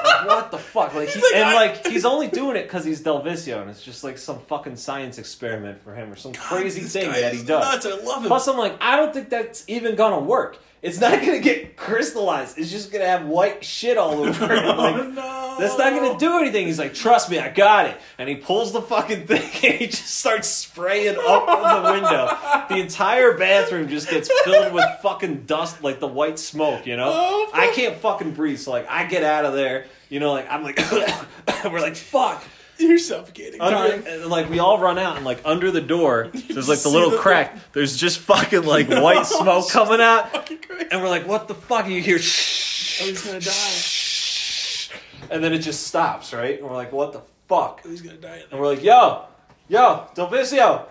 [0.05, 0.95] Like, what the fuck?
[0.95, 3.83] Like, he, like, and I- like he's only doing it because he's Delvicio, and it's
[3.83, 7.85] just like some fucking science experiment for him or some crazy thing that he does.
[7.85, 7.87] nuts.
[7.87, 8.29] I love him.
[8.29, 10.59] Plus, I'm like, I don't think that's even gonna work.
[10.85, 12.59] It's not gonna get crystallized.
[12.59, 14.67] It's just gonna have white shit all over it.
[14.67, 15.57] Like, Oh, no.
[15.59, 16.67] That's not gonna do anything.
[16.67, 17.99] He's like, trust me, I got it.
[18.19, 22.29] And he pulls the fucking thing and he just starts spraying up the window.
[22.69, 27.11] The entire bathroom just gets filled with fucking dust, like the white smoke, you know?
[27.11, 30.51] Oh, I can't fucking breathe, so like I get out of there, you know, like
[30.51, 30.79] I'm like
[31.65, 32.45] we're like, fuck.
[32.79, 33.61] You're suffocating.
[33.61, 36.89] Under, and, like we all run out and like under the door, there's like the
[36.89, 37.57] little the- crack.
[37.73, 40.51] There's just fucking like white oh, smoke coming out,
[40.91, 45.33] and we're like, "What the fuck?" And you hear oh, shh, Oh, he's gonna die.
[45.35, 46.59] and then it just stops, right?
[46.59, 48.43] And we're like, "What the fuck?" Oh, he's gonna die.
[48.51, 49.25] And we're like, "Yo,
[49.69, 50.87] yo, Delvicio,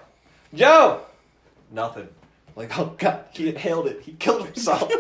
[0.51, 1.01] yo,
[1.71, 2.07] nothing."
[2.55, 4.01] Like, oh god, he inhaled it.
[4.03, 4.91] He killed himself.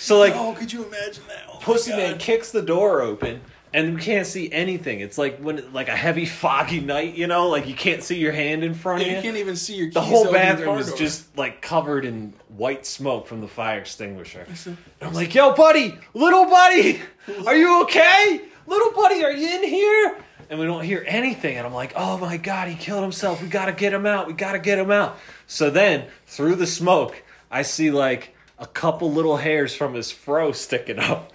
[0.00, 1.42] so like, Oh, could you imagine that?
[1.52, 3.40] Oh, Pussy Man kicks the door open.
[3.74, 5.00] And we can't see anything.
[5.00, 8.30] It's like when, like a heavy, foggy night, you know, like you can't see your
[8.30, 9.16] hand in front of you.
[9.16, 9.90] you can't even see your.
[9.90, 14.46] The whole bathroom is just like covered in white smoke from the fire extinguisher.
[14.64, 17.02] And I'm like, yo, buddy, little buddy,
[17.44, 18.42] are you okay?
[18.68, 20.18] Little buddy, are you in here?
[20.50, 21.56] And we don't hear anything.
[21.56, 23.42] And I'm like, oh my God, he killed himself.
[23.42, 24.28] We gotta get him out.
[24.28, 25.18] We gotta get him out.
[25.48, 30.52] So then, through the smoke, I see like a couple little hairs from his fro
[30.52, 31.32] sticking up.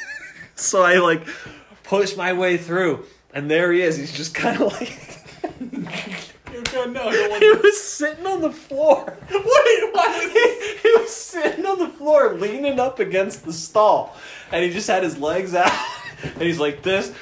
[0.56, 1.22] so I like
[1.90, 3.04] push my way through.
[3.34, 3.96] And there he is.
[3.96, 5.06] He's just kind of like.
[6.72, 9.04] No, He was sitting on the floor.
[9.30, 9.40] Wait,
[9.92, 14.16] why was he, he was sitting on the floor, leaning up against the stall,
[14.52, 15.72] and he just had his legs out,
[16.22, 17.12] and he's like this.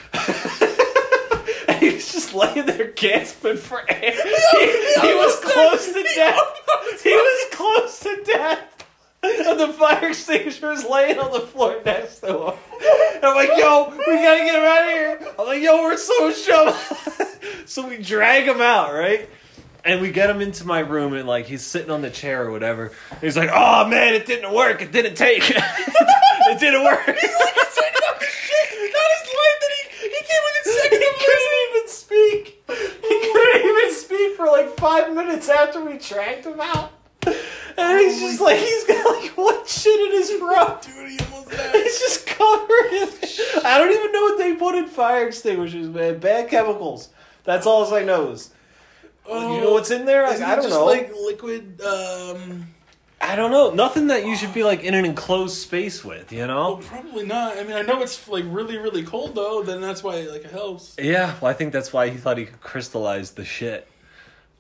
[1.69, 4.13] and he was just laying there gasping for air.
[4.13, 7.03] he, he was close to death.
[7.03, 8.78] He was close to death.
[9.23, 12.55] And the fire extinguisher was laying on the floor next to him.
[13.17, 15.35] And I'm like, yo, we gotta get him out of here.
[15.39, 16.79] I'm like, yo, we're so trouble.
[17.67, 19.29] so we drag him out, right?
[19.85, 22.51] And we get him into my room, and like he's sitting on the chair or
[22.51, 22.93] whatever.
[23.11, 24.83] And he's like, "Oh man, it didn't work.
[24.83, 25.43] It didn't take.
[25.51, 28.93] it didn't work." He's like, it's about this shit.
[28.93, 32.63] Not his life that he, he came within he second of couldn't even speak.
[33.09, 36.93] He couldn't even speak for like five minutes after we dragged him out.
[37.79, 40.83] And he's just like he's got like white shit in his throat.
[40.83, 41.75] Dude, he almost died.
[41.75, 43.09] He's just covered in.
[43.65, 46.19] I don't even know what they put in fire extinguishers, man.
[46.19, 47.11] Bad chemicals.
[47.45, 48.31] That's all I know.
[48.33, 48.51] Is
[49.27, 50.23] you know what's in there?
[50.23, 50.87] Like, I don't just know.
[50.87, 52.67] like liquid, um...
[53.21, 53.71] I don't know.
[53.73, 56.87] Nothing that you should be like in an enclosed space with, you Well, know?
[56.87, 57.59] probably not.
[57.59, 59.63] I mean, I know it's like really, really cold though.
[59.63, 60.95] Then that's why like it helps.
[60.99, 63.89] Yeah, well, I think that's why he thought he could crystallize the shit.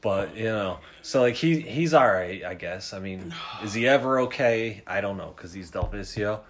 [0.01, 2.93] But you know, so like he he's all right, I guess.
[2.93, 4.83] I mean, is he ever okay?
[4.87, 6.41] I don't know because he's Delvicio.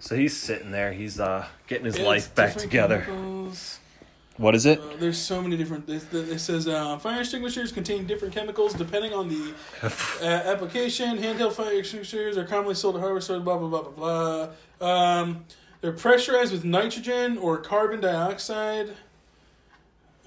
[0.00, 0.92] So he's sitting there.
[0.92, 3.02] He's uh getting his It's life back together.
[3.02, 3.78] chemicals.
[4.36, 4.80] What is it?
[4.80, 5.88] Uh, there's so many different.
[5.88, 9.54] It, it says uh, fire extinguishers contain different chemicals depending on the
[10.20, 11.16] uh, application.
[11.18, 13.44] Handheld fire extinguishers are commonly sold at hardware stores.
[13.44, 14.48] Blah blah blah blah
[14.80, 15.20] blah.
[15.20, 15.44] Um,
[15.80, 18.96] they're pressurized with nitrogen or carbon dioxide.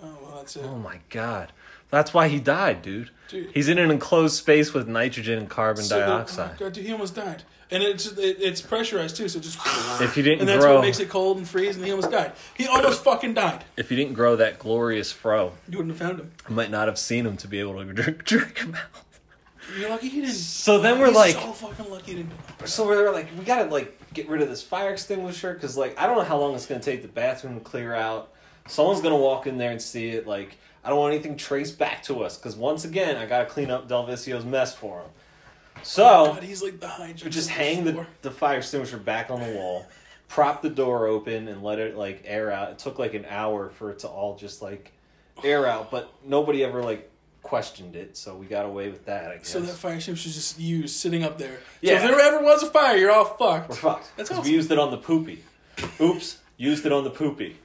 [0.01, 0.63] Oh well, that's it.
[0.63, 1.51] Oh my god.
[1.89, 3.09] That's why he died, dude.
[3.31, 3.49] Dude.
[3.53, 6.57] He's in an enclosed space with nitrogen and carbon So, oh, dioxide.
[6.59, 7.43] God, dude, he almost died.
[7.73, 9.57] And it's it, it's pressurized too, so just
[10.01, 12.11] If you didn't and that's grow, what makes it cold and freeze, and he almost
[12.11, 12.33] died.
[12.53, 13.63] He almost fucking died.
[13.77, 16.31] if you didn't grow that glorious fro, You wouldn't have found him.
[16.49, 19.05] I might not have seen him to be able to drink, drink him out.
[19.79, 20.35] You're lucky he didn't.
[20.35, 22.31] So then we're He's like, so fucking lucky he didn't.
[22.65, 26.07] so we're like, we gotta like get rid of this fire extinguisher because like I
[26.07, 28.33] don't know how long it's gonna take the bathroom to clear out.
[28.67, 30.27] Someone's gonna walk in there and see it.
[30.27, 33.69] Like I don't want anything traced back to us because once again I gotta clean
[33.69, 35.09] up Delvicio's mess for him.
[35.83, 37.23] So oh God, he's like hydrant.
[37.23, 39.85] we just hang the, the fire extinguisher back on the wall,
[40.27, 42.71] prop the door open, and let it like air out.
[42.71, 44.91] It took like an hour for it to all just like
[45.43, 47.09] air out, but nobody ever like
[47.41, 49.31] questioned it, so we got away with that.
[49.31, 49.47] I guess.
[49.49, 51.57] So that fire extinguisher is just used sitting up there.
[51.57, 51.93] So Yeah.
[51.95, 53.69] if there ever was a fire, you're all fucked.
[53.69, 54.11] We're fucked.
[54.17, 54.43] That's awesome.
[54.43, 55.43] we used it on the poopy.
[55.99, 57.57] Oops, used it on the poopy.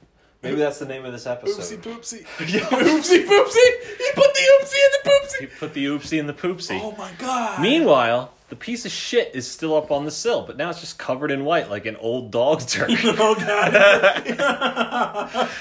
[0.49, 1.61] Maybe that's the name of this episode.
[1.61, 2.23] Oopsie episode.
[2.25, 2.25] poopsie.
[2.37, 3.97] oopsie poopsie.
[3.97, 5.39] He put the oopsie in the poopsie.
[5.39, 6.79] He put the oopsie in the poopsie.
[6.81, 7.61] Oh my god.
[7.61, 10.97] Meanwhile, the piece of shit is still up on the sill, but now it's just
[10.97, 12.91] covered in white like an old dog's turd.
[13.19, 14.29] Oh god.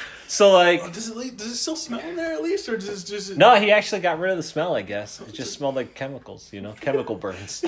[0.29, 3.03] so like oh, does it does it still smell in there at least, or does
[3.03, 5.20] it just No, he actually got rid of the smell, I guess.
[5.20, 7.64] It just smelled like chemicals, you know, chemical burns.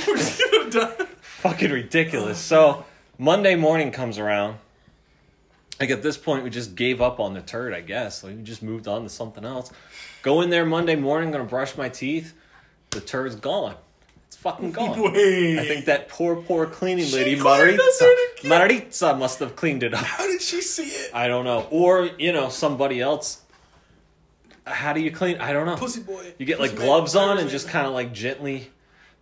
[1.21, 2.39] Fucking ridiculous.
[2.39, 2.85] So
[3.19, 4.59] Monday morning comes around.
[5.81, 8.25] Like at this point, we just gave up on the turd, I guess.
[8.25, 9.71] Like we just moved on to something else.
[10.23, 12.35] Go in there Monday morning, gonna brush my teeth.
[12.91, 13.77] The turd's gone.
[14.27, 15.01] It's fucking gone.
[15.13, 15.59] Wait.
[15.59, 18.15] I think that poor, poor cleaning lady, cleaned Maritza.
[18.45, 20.01] Maritza must have cleaned it up.
[20.05, 21.15] How did she see it?
[21.15, 21.67] I don't know.
[21.71, 23.43] Or, you know, somebody else.
[24.67, 25.39] How do you clean?
[25.39, 25.77] I don't know.
[25.77, 26.35] Pussy boy.
[26.39, 26.87] You get like Pussy man.
[26.89, 28.71] gloves on and just kind of like gently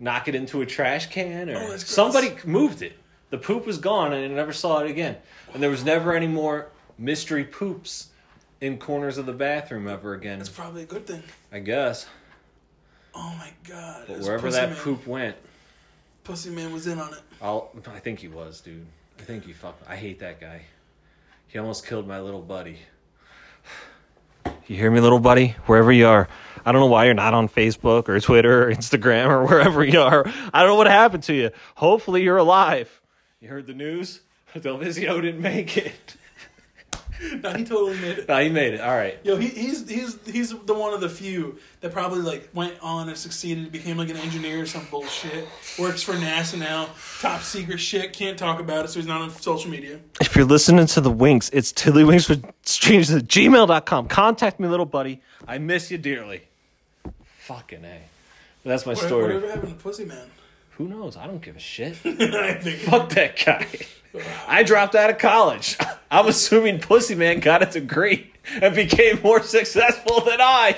[0.01, 2.99] knock it into a trash can, or Oh, somebody moved it.
[3.31, 5.17] The poop was gone, and I never saw it again.
[5.53, 8.09] And there was never any more mystery poops
[8.61, 10.39] in corners of the bathroom ever again.
[10.39, 11.23] That's probably a good thing.
[11.53, 12.07] I guess.
[13.15, 14.05] Oh my god.
[14.07, 15.37] But wherever that man, poop went,
[16.25, 17.21] Pussy man was in on it.
[17.41, 17.71] I'll.
[17.87, 18.85] I think he was, dude.
[19.19, 19.79] I think he fuck.
[19.89, 20.63] I hate that guy.
[21.47, 22.79] He almost killed my little buddy.
[24.67, 25.55] You hear me, little buddy?
[25.67, 26.29] Wherever you are.
[26.65, 30.01] I don't know why you're not on Facebook or Twitter or Instagram or wherever you
[30.01, 30.27] are.
[30.53, 31.51] I don't know what happened to you.
[31.77, 33.01] Hopefully you're alive.
[33.47, 34.23] You heard the news?
[34.57, 36.17] Delvizio didn't make it.
[37.43, 38.29] No, he totally made it.
[38.29, 38.81] No, he made it.
[38.83, 39.19] All right.
[39.25, 43.09] Yo, he, he's he's he's the one of the few that probably like went on
[43.09, 45.49] and succeeded, became like an engineer or some bullshit.
[45.79, 46.91] Works for NASA now,
[47.23, 48.13] top secret shit.
[48.13, 49.99] Can't talk about it, so he's not on social media.
[50.21, 54.09] If you're listening to the Winks, it's tiddlywinks with strangers at gmail.com.
[54.09, 55.23] Contact me, little buddy.
[55.49, 56.43] I miss you dearly.
[57.39, 57.99] Fucking A.
[58.63, 59.35] But that's my What- story.
[59.37, 60.27] Whatever happened to Pussy Man?
[60.77, 61.17] Who knows?
[61.17, 61.95] I don't give a shit.
[62.05, 63.67] I think Fuck that guy.
[64.49, 65.77] I dropped out of college.
[66.11, 68.31] I'm assuming Pussy Man got a degree
[68.63, 70.77] and became more successful than I.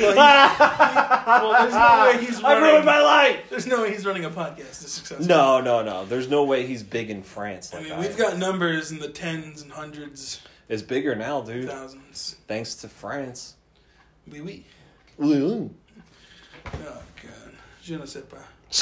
[0.00, 2.70] well, there's no way he's I running.
[2.70, 3.48] ruined my life.
[3.50, 5.26] There's no way he's running a podcast this successful.
[5.26, 6.04] No, no, no.
[6.04, 8.16] There's no way he's big in France I mean I we've am.
[8.18, 11.68] got numbers in the tens and hundreds, It's bigger now, dude.
[11.68, 12.36] thousands.
[12.48, 13.54] Thanks to France.
[14.30, 14.64] Oui, oui.
[15.20, 15.70] So
[16.66, 17.52] Oh god,
[17.82, 18.38] je ne sais pas.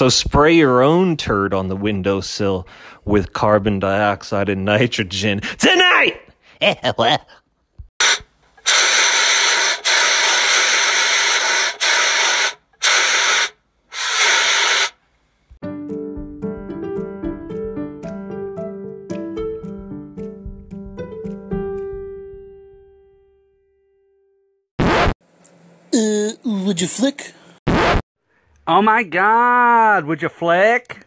[0.08, 2.66] Spray your own turd on the windowsill
[3.04, 6.18] with carbon dioxide and nitrogen tonight.
[25.94, 27.34] Uh, would you flick?
[28.74, 31.04] Oh my god, would you flick?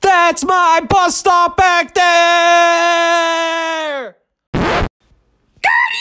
[0.00, 4.16] That's my bus stop back there!
[5.62, 5.92] Got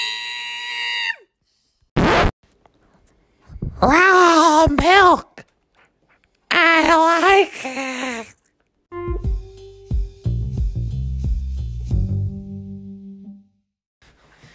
[1.96, 2.32] him!
[3.80, 5.46] Raw milk.
[6.50, 8.26] I like it.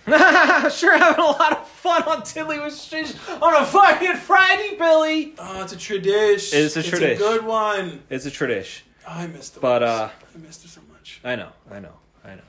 [0.73, 5.35] sure having a lot of fun on Tiddly with Strangers on a fucking Friday, Billy.
[5.39, 6.59] Oh, it's a tradition.
[6.61, 7.19] It's a tradition.
[7.19, 8.03] good one.
[8.11, 8.87] It's a tradition.
[9.09, 9.61] Oh, I missed it.
[9.61, 11.21] But, uh, I missed it so much.
[11.25, 11.93] I know, I know,
[12.25, 12.43] I know.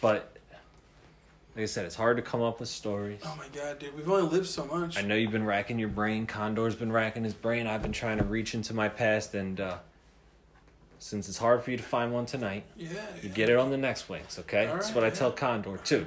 [0.00, 0.36] But
[1.56, 3.20] like I said, it's hard to come up with stories.
[3.24, 4.98] Oh my god, dude, we've only lived so much.
[4.98, 6.26] I know you've been racking your brain.
[6.26, 7.66] Condor's been racking his brain.
[7.66, 9.78] I've been trying to reach into my past, and uh,
[10.98, 12.90] since it's hard for you to find one tonight, Yeah.
[13.22, 14.38] you get it on the next Winks.
[14.38, 16.06] Okay, All that's right, what I tell Condor too.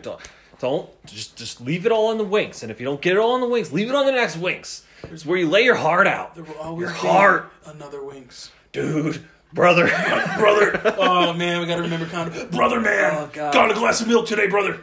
[0.63, 3.17] Don't, don't just just leave it all on the Winks, and if you don't get
[3.17, 4.85] it all on the Winks, leave it on the next Winks.
[5.11, 8.49] It's where you lay your heart out, There will always your be heart, another Winks.
[8.71, 9.87] dude, brother,
[10.37, 10.95] brother.
[10.97, 12.45] oh man, we gotta remember Condor.
[12.45, 13.11] Brother man.
[13.13, 13.53] Oh, God.
[13.53, 14.79] Got a glass of milk today, brother.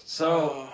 [0.00, 0.72] So, oh.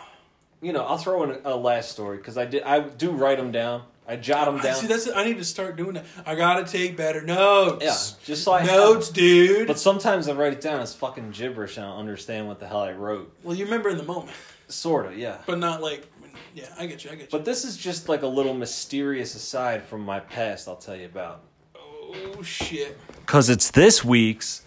[0.61, 2.65] you know, I'll throw in a, a last story because I did.
[2.65, 3.85] I do write them down.
[4.09, 4.77] I jot them down.
[4.77, 6.05] see, that's I need to start doing that.
[6.25, 7.85] I gotta take better notes.
[7.85, 9.67] yeah, just so I have notes, dude.
[9.67, 12.69] But sometimes I write it down as fucking gibberish and I don't understand what the
[12.69, 13.35] hell I wrote.
[13.43, 14.37] well, you remember in the moment,
[14.69, 15.39] Sorta, yeah.
[15.47, 16.07] but not like
[16.55, 17.11] Yeah, I get you.
[17.11, 17.29] I get you.
[17.33, 20.69] But this is just like a little mysterious aside from my past.
[20.69, 21.43] I'll tell you about.
[21.75, 22.97] oh shit.
[23.27, 24.63] Cause it's this week's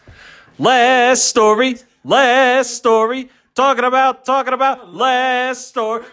[0.58, 1.78] last story.
[2.04, 3.30] Last story.
[3.56, 4.26] Talking about.
[4.26, 6.06] Talking about last story.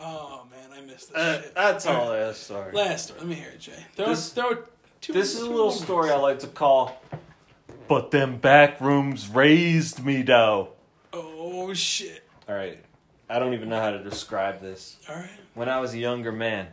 [0.00, 2.72] Oh man, I missed this Uh, that's all last story.
[2.72, 3.20] Last story.
[3.20, 3.72] Let me hear it, Jay.
[3.96, 4.58] Throw, This- throw
[5.00, 5.12] two.
[5.12, 5.84] This is a little moments.
[5.84, 7.00] story I like to call.
[7.86, 10.70] But them back rooms raised me, though.
[11.12, 12.24] Oh shit.
[12.48, 12.78] All right.
[13.28, 14.96] I don't even know how to describe this.
[15.08, 15.30] All right.
[15.54, 16.68] When I was a younger man,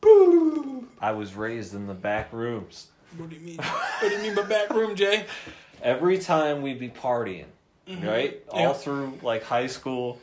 [0.00, 0.88] Boo.
[1.00, 2.88] I was raised in the back rooms.
[3.16, 3.56] What do you mean?
[3.58, 5.26] what do you mean by back room, Jay?
[5.82, 7.46] Every time we'd be partying,
[8.02, 8.40] right?
[8.48, 10.18] All through like high school,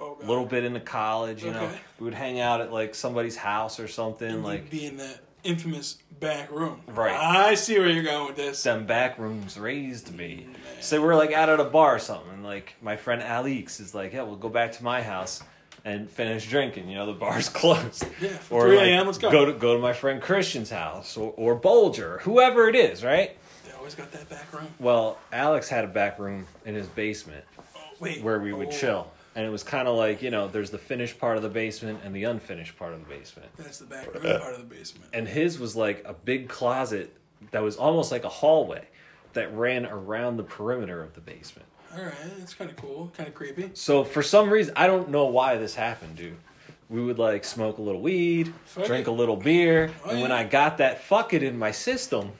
[0.00, 1.70] Oh a little bit into college, you know.
[1.98, 4.28] We would hang out at like somebody's house or something.
[4.30, 6.80] And like be in that infamous back room.
[6.86, 7.14] Right.
[7.14, 8.62] I see where you're going with this.
[8.62, 10.46] them back rooms raised me.
[10.48, 12.30] Mm, so we're like out at a bar or something.
[12.32, 15.42] And like my friend Alex is like, yeah, we'll go back to my house
[15.84, 16.88] and finish drinking.
[16.88, 18.04] You know, the bar's closed.
[18.20, 19.30] Yeah, for 3 a.m., let's go.
[19.30, 23.36] Go to go to my friend Christian's house or, or Bolger, whoever it is, right?
[23.66, 24.66] They always got that back room.
[24.78, 28.22] Well, Alex had a back room in his basement Oh, wait.
[28.22, 29.12] where we would Oh, chill.
[29.36, 32.00] And it was kind of like, you know, there's the finished part of the basement
[32.04, 33.48] and the unfinished part of the basement.
[33.56, 35.06] That's the back room part of the basement.
[35.12, 37.14] and his was like a big closet
[37.52, 38.86] that was almost like a hallway
[39.34, 41.66] that ran around the perimeter of the basement.
[41.96, 43.12] All right, that's kind of cool.
[43.16, 43.70] Kind of creepy.
[43.74, 46.36] So for some reason, I don't know why this happened, dude.
[46.88, 49.10] We would like smoke a little weed, Fuck drink it.
[49.10, 50.32] a little beer, Oh, and when.
[50.32, 52.32] I got that fuck it in my system,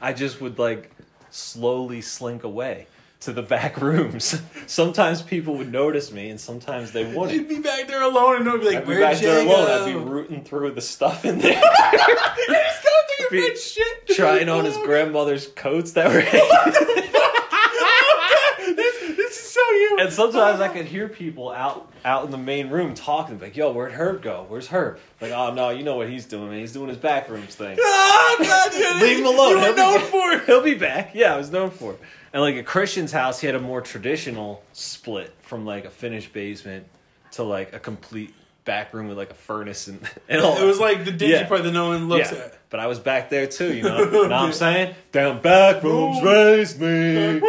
[0.00, 0.90] I just would like
[1.30, 2.86] slowly slink away
[3.20, 4.40] to the back rooms.
[4.66, 7.32] sometimes people would notice me, and sometimes they wouldn't.
[7.32, 9.66] You'd be back there alone and I'd be like, I'd be "Where'd back there alone.
[9.66, 14.06] go?" I'd be rooting through the stuff in there, He's going through your be shit.
[14.08, 16.22] trying on his grandmother's coats that were.
[18.74, 19.96] this, this is so you.
[20.00, 23.72] And sometimes I could hear people out out in the main room talking, like, "Yo,
[23.72, 24.44] where'd Herb go?
[24.48, 26.60] Where's Herb?" Like, "Oh no, you know what he's doing, man.
[26.60, 27.76] He's doing his back rooms thing.
[27.80, 29.02] Oh God, dude.
[29.02, 29.50] Leave him alone.
[29.50, 30.10] You were He'll known back.
[30.10, 30.44] for it.
[30.44, 32.00] He'll be back." Yeah, I was known for it.
[32.32, 36.32] And like at Christian's house, he had a more traditional split from like a finished
[36.32, 36.86] basement
[37.32, 40.56] to like a complete back room with like a furnace and, and all.
[40.58, 41.46] It was like the dingy Yeah.
[41.48, 42.58] part that no one looks yeah, at.
[42.70, 43.72] but I was back there too.
[43.74, 44.94] You know, know what I'm saying?
[45.12, 47.40] Down back rooms raised me.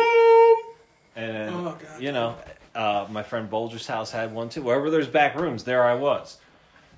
[1.16, 2.38] And Oh, you know,
[2.74, 4.62] uh, my friend Bolger's house had one too.
[4.62, 6.38] Wherever there's back rooms, there I was,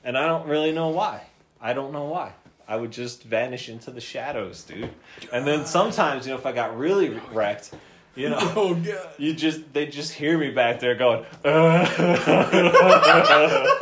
[0.03, 1.23] and I don't really know why.
[1.59, 2.34] I don't know why.
[2.72, 4.89] I would just vanish into the shadows, dude.
[5.34, 7.72] And then sometimes, you know, if I got really wrecked,
[8.15, 9.09] you know, Oh God.
[9.17, 11.26] you just they just hear me back there going.
[11.43, 11.86] Uh,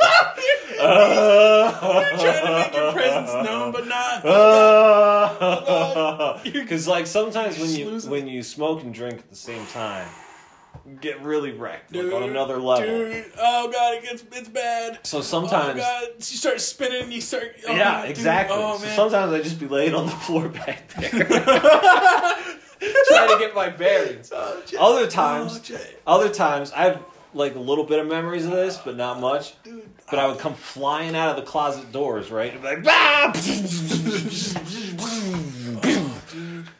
[0.80, 4.22] You're trying to make your presence known, but not.
[6.42, 10.08] Because like sometimes when you when you smoke and drink at the same time,
[11.00, 12.86] get really wrecked like on another level.
[12.86, 14.98] Dude, oh god, it gets it's bad.
[15.06, 17.54] So sometimes, oh god, you start spinning, you start.
[17.68, 18.56] Oh, yeah, dude, exactly.
[18.58, 21.28] Oh so sometimes I just be laying on the floor back there, trying
[23.28, 24.32] to get my bearings.
[24.34, 27.02] Oh, Other oh, times, Oh, other times I have
[27.34, 29.54] like a little bit of memories of this, but not much.
[29.62, 29.88] dude.
[30.10, 32.52] But I would come flying out of the closet doors, right?
[32.52, 32.82] And be like!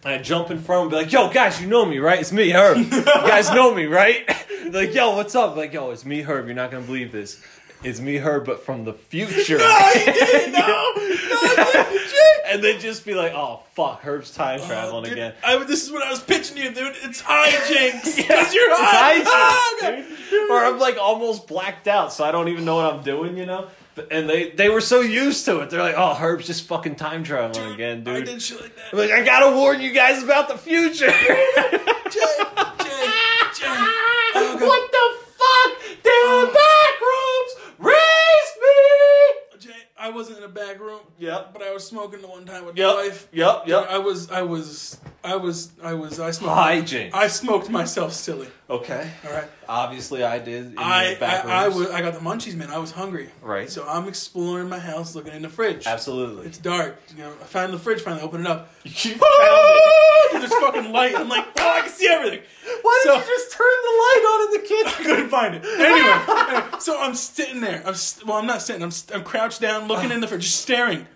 [0.04, 2.20] And I'd jump in front and be like, yo, guys, you know me, right?
[2.20, 2.78] It's me, Herb.
[2.92, 4.26] You guys know me, right?
[4.72, 5.56] like, yo, what's up?
[5.56, 6.46] Like, yo, it's me, Herb.
[6.46, 7.40] You're not going to believe this.
[7.82, 9.56] It's me, Herb, but from the future.
[9.58, 10.92] no,
[12.46, 15.34] and they'd just be like, oh, fuck, Herb's time oh, traveling Dude, again.
[15.42, 16.94] I, this is what I was pitching you, dude.
[17.02, 19.20] It's hijinks because you're high.
[19.20, 20.50] It's Oh, hijinks.
[20.50, 23.46] Or I'm like almost blacked out, so I don't even know what I'm doing, you
[23.46, 23.68] know?
[24.10, 25.70] And they, they were so used to it.
[25.70, 28.84] They're like, oh, Herb's just fucking time traveling again, dude." I did shit like that.
[28.92, 31.10] I'm like, I gotta warn you guys about the future.
[31.10, 31.14] Jay,
[32.10, 32.26] Jay,
[33.54, 33.66] Jay.
[34.34, 34.60] Oh, God.
[34.62, 36.02] what the fuck?
[36.02, 39.58] Down back rooms raised me.
[39.58, 41.00] Jay, I wasn't in a back room.
[41.18, 41.52] Yep.
[41.52, 42.88] But I was smoking the one time with Yep.
[42.88, 43.28] my wife.
[43.32, 43.62] Yep.
[43.66, 43.86] Yep.
[43.90, 46.56] I was, I was, I was, I was, I smoked.
[46.56, 47.10] Hijinks.
[47.14, 48.48] I smoked myself silly.
[48.70, 49.10] Okay.
[49.26, 49.48] All right.
[49.68, 50.66] Obviously, I did.
[50.72, 52.70] In I, the back I, I was, I got the munchies, man.
[52.70, 53.28] I was hungry.
[53.42, 53.68] Right.
[53.70, 55.86] So I'm exploring my house, looking in the fridge.
[55.86, 56.46] Absolutely.
[56.46, 56.98] It's dark.
[57.16, 58.00] You know, I found the fridge.
[58.00, 58.72] Finally, open it up.
[58.84, 60.32] you found it.
[60.32, 61.14] There's fucking light.
[61.16, 62.40] I'm like, oh, I can see everything.
[62.82, 64.86] Why did you just turn the light on in the kitchen?
[65.00, 65.64] I couldn't find it.
[65.64, 66.18] Anyway,
[66.80, 67.82] so I'm sitting there.
[67.86, 68.82] I'm st- well, I'm not sitting.
[68.82, 71.06] I'm, st- I'm crouched down, looking in the fridge, just staring,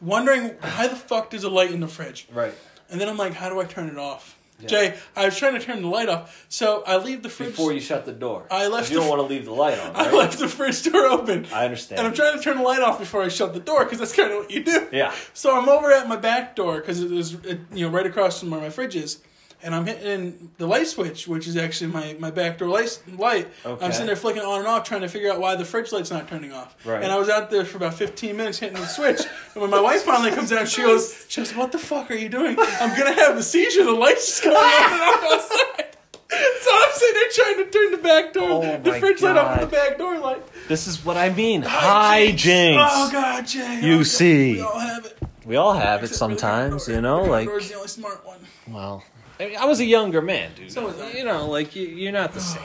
[0.00, 2.26] wondering why the fuck there's a light in the fridge.
[2.32, 2.54] Right.
[2.90, 4.38] And then I'm like, how do I turn it off?
[4.64, 7.50] Jay, I was trying to turn the light off, so I leave the fridge.
[7.50, 8.46] Before you shut the door.
[8.48, 9.90] I left You the don't want to leave the light on.
[9.96, 11.46] I left the fridge door open.
[11.52, 11.98] I understand.
[11.98, 14.14] And I'm trying to turn the light off before I shut the door because that's
[14.14, 14.88] kind of what you do.
[14.92, 15.12] Yeah.
[15.34, 18.38] So I'm over at my back door because it was it, you know right across
[18.38, 19.18] from where my fridge is,
[19.62, 23.00] and I'm hitting the light switch, which is actually my, my back door light.
[23.16, 23.48] light.
[23.64, 23.84] Okay.
[23.84, 26.10] I'm sitting there flicking on and off, trying to figure out why the fridge light's
[26.10, 26.74] not turning off.
[26.84, 27.02] Right.
[27.02, 29.20] And I was out there for about 15 minutes hitting the switch.
[29.54, 32.14] and when my wife finally comes out, she goes, she goes, "What the fuck are
[32.14, 32.56] you doing?
[32.58, 33.84] I'm gonna have a seizure.
[33.84, 35.88] The light's just going on and off outside."
[36.32, 39.60] So I'm sitting there trying to turn the back door, Oh the fridge light off
[39.60, 40.42] with the back door light.
[40.66, 41.62] This is what I mean.
[41.62, 42.88] Hijinks.
[42.90, 43.80] Oh God, Jay.
[43.82, 44.52] You Oh, God, see.
[44.54, 45.18] we all have it.
[45.44, 48.38] We all have it Except sometimes, back you know, like the only smart one.
[48.68, 49.02] well,
[49.42, 50.72] I, was a younger man, dude.
[50.72, 51.12] So was I.
[51.12, 52.62] You know, like you, you're not the same.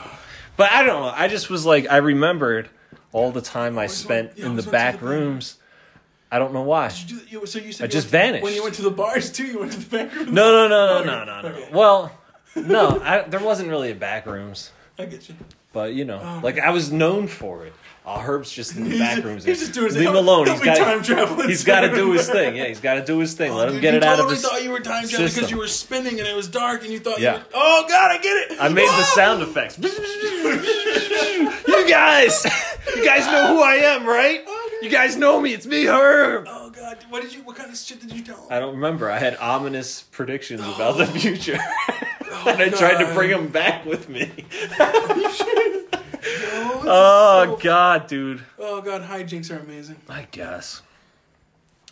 [0.56, 1.12] But I don't know.
[1.14, 2.68] I just was like, I remembered
[3.12, 5.58] all the time I spent yeah, in always the went to back the rooms.
[6.30, 6.88] I don't know why.
[6.88, 8.44] Did you, you, so you said I you just went- vanished.
[8.44, 10.34] When you went to the bars too, you went to the back room.
[10.34, 11.48] No, no, no, no, no, no, no.
[11.48, 11.70] okay.
[11.72, 12.12] Well,
[12.56, 15.36] no, I, there wasn't really a back rooms, I get you.
[15.72, 17.72] but you know, oh, like I was known for it.
[18.10, 19.44] Oh, Herb's just in the He's back just- rooms.
[19.44, 20.46] he's just doing his Leave him alone.
[20.48, 22.56] He's got time traveling He's got to do his thing.
[22.56, 23.52] Yeah, he's got to do his thing.
[23.52, 24.44] Let him get you it out of totally his.
[24.44, 27.00] thought you were time traveling because you were spinning and it was dark and you
[27.00, 27.32] thought Yeah.
[27.34, 28.58] you were, oh god, I get it.
[28.60, 29.12] I made the Ah!
[29.14, 29.78] sound effects.
[31.68, 32.46] you guys,
[32.96, 34.40] you guys know who I am, right?
[34.80, 35.52] You guys know me.
[35.52, 36.46] It's me, Herb.
[36.48, 37.42] Oh god, what did you?
[37.42, 38.46] What kind of shit did you tell him?
[38.50, 39.10] I don't remember.
[39.10, 41.58] I had ominous predictions about the future,
[42.46, 44.30] and I tried to bring him back with me.
[46.90, 48.42] Oh, so- God, dude.
[48.58, 49.96] Oh god, hijinks are amazing.
[50.08, 50.82] I guess.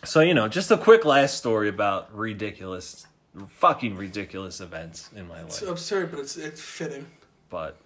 [0.03, 3.05] So you know, just a quick last story about ridiculous,
[3.47, 5.47] fucking ridiculous events in my life.
[5.47, 5.71] It's life.
[5.71, 7.05] absurd, but it's it's fitting.
[7.49, 7.77] But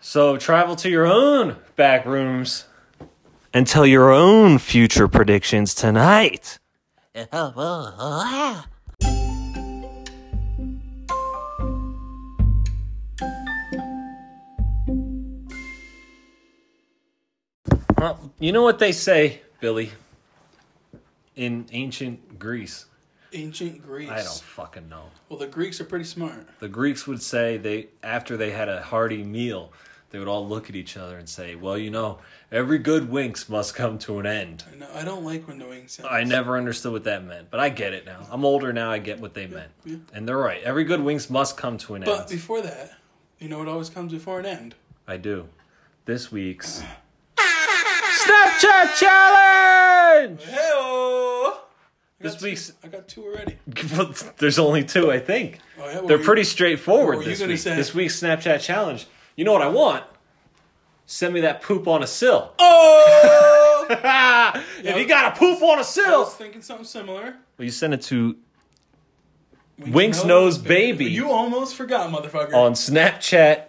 [0.00, 2.66] so travel to your own back rooms
[3.52, 6.58] and tell your own future predictions tonight.
[18.04, 19.90] Well, you know what they say, Billy,
[21.36, 22.84] in ancient Greece.
[23.32, 24.10] Ancient Greece.
[24.10, 25.04] I don't fucking know.
[25.30, 26.46] Well, the Greeks are pretty smart.
[26.58, 29.72] The Greeks would say they after they had a hearty meal,
[30.10, 32.18] they would all look at each other and say, "Well, you know,
[32.52, 34.88] every good winks must come to an end." I know.
[34.94, 36.10] I don't like when the wings sound.
[36.10, 38.26] I never understood what that meant, but I get it now.
[38.30, 38.90] I'm older now.
[38.90, 39.96] I get what they meant, yeah.
[40.12, 40.62] and they're right.
[40.62, 42.18] Every good winks must come to an But end.
[42.18, 42.98] But before that,
[43.38, 44.74] you know it always comes before an end?
[45.08, 45.48] I do.
[46.04, 46.82] This week's
[48.28, 50.44] Snapchat challenge.
[50.44, 51.50] Hey,
[52.20, 53.58] This week's I got two already.
[54.38, 55.58] there's only two, I think.
[55.78, 55.92] Oh, yeah?
[55.94, 57.76] They're were you- pretty straightforward what were you this week.
[57.76, 59.06] This week's Snapchat challenge.
[59.36, 60.04] You know what I want?
[61.06, 62.52] Send me that poop on a sill.
[62.58, 63.86] Oh!
[64.82, 67.36] if you got a poop on a sill, was thinking something similar.
[67.58, 68.36] well, you send it to
[69.78, 72.54] Winks Nose Baby You almost forgot, motherfucker.
[72.54, 73.64] on Snapchat.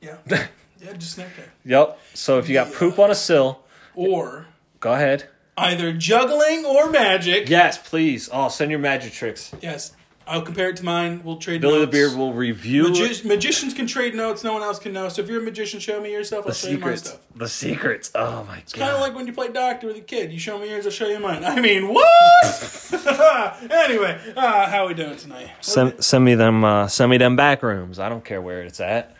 [0.00, 0.16] yeah.
[0.88, 1.48] Yeah, just Snapchat.
[1.64, 1.98] Yep.
[2.14, 3.60] So if you got poop on a sill,
[3.94, 4.46] Or
[4.80, 5.28] go ahead.
[5.56, 7.48] either juggling or magic.
[7.48, 8.28] Yes, please.
[8.32, 9.52] Oh, send your magic tricks.
[9.60, 9.92] Yes.
[10.30, 11.22] I'll compare it to mine.
[11.24, 11.70] We'll trade notes.
[11.72, 11.96] Billy the notes.
[12.10, 12.98] Beard will review it.
[13.00, 14.44] Magi- magicians can trade notes.
[14.44, 15.08] No one else can know.
[15.08, 16.40] So if you're a magician, show me your stuff.
[16.44, 17.08] I'll the show you my secrets.
[17.08, 17.20] stuff.
[17.34, 18.10] The secrets.
[18.14, 18.58] Oh my God.
[18.58, 19.00] It's kind of god.
[19.00, 20.30] like when you play doctor with a kid.
[20.30, 21.44] You show me yours, I'll show you mine.
[21.46, 22.88] I mean, what?
[23.70, 25.48] anyway, uh, how we doing tonight?
[25.62, 26.62] Send, send me them.
[26.62, 27.98] Uh, send me them back rooms.
[27.98, 29.16] I don't care where it's at.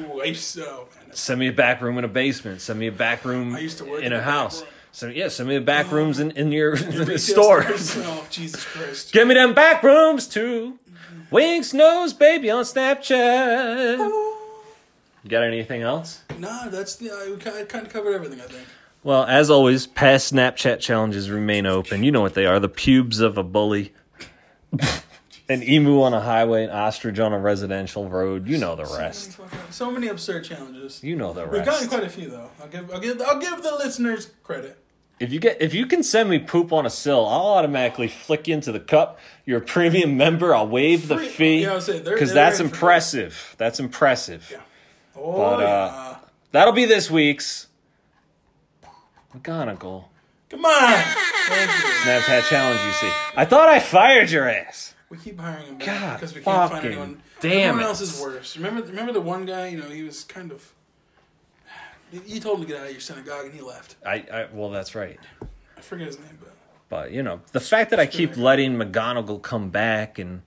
[0.00, 0.76] Ooh, I used to, man,
[1.12, 2.60] Send me a back room in a basement.
[2.60, 4.64] Send me a back room I used to work in a house.
[4.92, 6.76] So yeah, send me the back oh, rooms in, in your
[7.18, 7.96] stores.
[7.96, 9.12] Oh, Jesus Christ.
[9.12, 10.78] Give me them back rooms too.
[10.90, 11.34] Mm-hmm.
[11.34, 13.96] Winks nose baby on Snapchat.
[13.98, 14.32] Oh.
[15.24, 16.22] You got anything else?
[16.38, 18.66] Nah, that's the, I kind of covered everything, I think.
[19.04, 22.04] Well, as always, past Snapchat challenges remain open.
[22.04, 23.92] You know what they are: the pubes of a bully,
[25.48, 28.46] an emu on a highway, an ostrich on a residential road.
[28.48, 29.38] You know the rest.
[29.70, 31.02] So many absurd challenges.
[31.02, 31.52] You know the rest.
[31.52, 32.50] We've gotten quite a few though.
[32.60, 34.78] I'll give, I'll give, I'll give the listeners credit.
[35.20, 38.48] If you get, if you can send me poop on a sill, I'll automatically flick
[38.48, 39.18] you into the cup.
[39.44, 40.54] You're a premium member.
[40.54, 43.54] I'll waive the fee yeah, I was saying, because that's for- impressive.
[43.58, 44.48] That's impressive.
[44.50, 44.60] Yeah.
[45.16, 46.16] Oh But, uh.
[46.52, 47.68] That'll be this week's
[49.34, 50.04] McGonagall
[50.50, 51.02] Come on.
[52.04, 52.80] Snapchat challenge.
[52.84, 54.91] You see, I thought I fired your ass.
[55.12, 57.22] We keep hiring him back because we can't find anyone.
[57.40, 57.84] damn Everyone it.
[57.84, 58.56] else is worse.
[58.56, 59.66] Remember, remember the one guy?
[59.66, 60.72] You know, he was kind of.
[62.10, 63.96] You told him to get out of your synagogue, and he left.
[64.06, 65.20] I, I well, that's right.
[65.76, 66.54] I forget his name, but
[66.88, 70.40] But you know, the fact that I keep letting McGonagall come back, and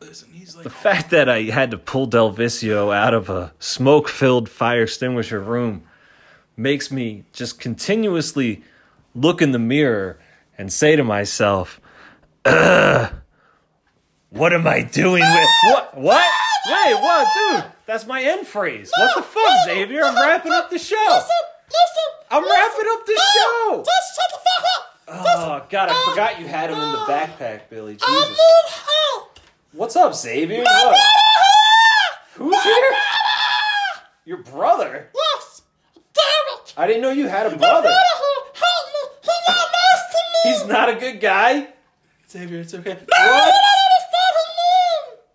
[0.00, 4.48] listen, he's like the fact that I had to pull Delvisio out of a smoke-filled
[4.48, 5.82] fire extinguisher room,
[6.56, 8.62] makes me just continuously
[9.16, 10.20] look in the mirror
[10.56, 11.80] and say to myself,
[12.44, 13.12] "Ugh,
[14.32, 15.96] what am I doing with what?
[15.96, 16.30] What?
[16.66, 17.64] Wait, what, dude?
[17.86, 18.90] That's my end phrase.
[18.96, 20.02] What the fuck, Xavier?
[20.04, 20.96] I'm wrapping up the show.
[20.96, 21.28] Listen,
[21.66, 22.26] listen.
[22.30, 23.82] I'm wrapping up the show.
[23.84, 24.88] Just shut the fuck up!
[25.08, 27.94] Oh God, I forgot you had him in the backpack, Billy.
[27.94, 28.08] Jesus.
[28.08, 28.38] I Jesus.
[28.38, 29.40] need help!
[29.72, 30.62] What's up, Xavier?
[30.62, 30.96] What?
[32.34, 32.92] Who's here?
[34.24, 35.10] Your brother?
[35.14, 35.62] Yes!
[36.14, 36.74] Damn it!
[36.76, 37.90] I didn't know you had a brother.
[37.90, 39.10] Help me!
[39.22, 40.52] He's not nice to me!
[40.52, 41.68] He's not a good guy.
[42.30, 42.96] Xavier, it's okay.
[43.08, 43.54] What?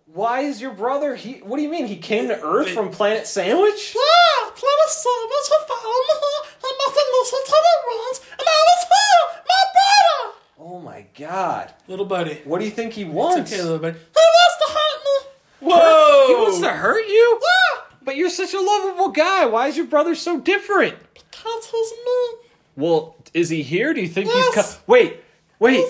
[0.08, 0.14] Understand his name!
[0.14, 1.14] Why is your brother?
[1.16, 1.34] He.
[1.40, 1.86] What do you mean?
[1.86, 3.94] He came to Earth from Planet Sandwich?
[3.94, 6.48] Yeah, Planet Sandwich have found me.
[6.64, 10.38] I must listen to the runs, and I was here, my brother!
[10.60, 11.72] Oh my God!
[11.86, 12.40] Little buddy.
[12.44, 13.52] What do you think he wants?
[13.52, 13.98] It's Okay, little buddy.
[13.98, 15.30] He wants to hurt me!
[15.72, 16.26] Whoa!
[16.28, 17.40] He wants to hurt you?
[17.40, 17.82] Yeah!
[18.04, 19.46] But you're such a lovable guy.
[19.46, 20.96] Why is your brother so different?
[21.14, 22.30] Because he's mean.
[22.76, 23.92] Well, is he here?
[23.92, 24.54] Do you think Yes.
[24.54, 25.20] he's co- Wait,
[25.58, 25.84] wait.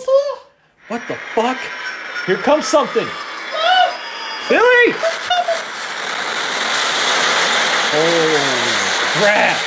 [0.88, 1.58] What the fuck?
[2.26, 3.06] Here comes something.
[4.48, 4.86] Billy!
[7.92, 8.40] Holy
[9.20, 9.60] crap!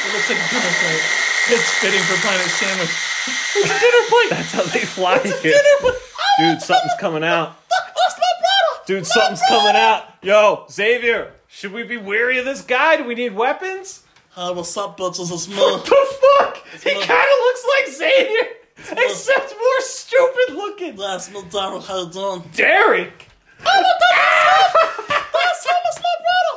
[0.00, 1.04] It looks like a dinner plate.
[1.48, 2.94] It's fitting for Planet Sandwich.
[3.56, 4.30] It's a dinner plate!
[4.30, 5.60] That's how they fly here.
[6.38, 7.56] Dude, something's coming out.
[7.68, 8.84] That's my brother!
[8.86, 10.04] Dude, something's coming out.
[10.22, 12.96] Yo, Xavier, should we be wary of this guy?
[12.96, 14.02] Do we need weapons?
[14.30, 15.30] Hi, what's up, bitches?
[15.32, 15.56] It's me.
[15.56, 16.06] What the
[16.40, 16.56] fuck?
[16.82, 18.48] He kind of looks like Xavier,
[18.78, 20.96] except more stupid looking.
[20.96, 21.84] That's me, Daryl.
[21.84, 22.42] How you doing?
[22.54, 23.28] Derek!
[23.62, 26.54] That's him, it's my brother!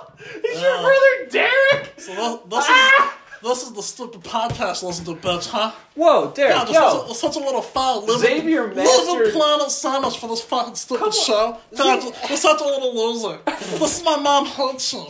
[0.47, 1.93] Is your brother Derek?
[1.97, 3.17] So that, this, Ah!
[3.41, 5.71] is, this is the stupid podcast listen to, bitch, huh?
[5.95, 6.89] Whoa, Derek, God, there's yo.
[6.89, 10.41] such, a, there's such a little foul living, Xavier living mastered- planet sandwich for this
[10.41, 11.57] fucking stupid show.
[11.75, 13.39] God, you're such a little loser.
[13.47, 14.99] this is my mom hates you.
[14.99, 15.05] ah,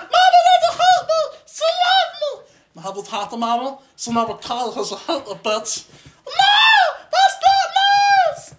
[0.00, 1.20] mama doesn't hate me.
[1.46, 2.28] She loves me.
[2.80, 3.78] How about talk to mama?
[3.96, 5.88] She never called because she hate the bitch.
[6.26, 7.36] No, that's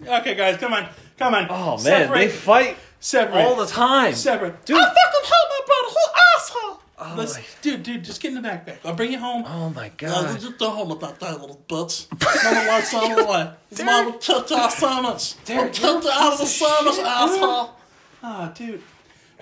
[0.08, 0.20] nice.
[0.20, 0.88] Okay, guys, come on,
[1.18, 1.46] come on.
[1.50, 2.18] Oh man, Separate.
[2.18, 3.42] they fight Separate.
[3.42, 4.14] all the time.
[4.14, 4.64] Separate.
[4.64, 4.78] Dude.
[4.78, 5.94] I fucking hate my brother.
[5.94, 7.16] Who asshole?
[7.18, 8.78] Let's, my- dude, dude, just get in the backpack.
[8.84, 9.44] I'll bring you home.
[9.46, 10.40] Oh my god.
[10.40, 12.06] just go home with that tiny little bitch.
[12.44, 13.50] Mama likes on the way.
[13.68, 15.44] His mama kicked our sandwich.
[15.44, 17.70] Derek, I'm kicked out of the piece of sandwich, asshole.
[18.22, 18.82] Ah, dude.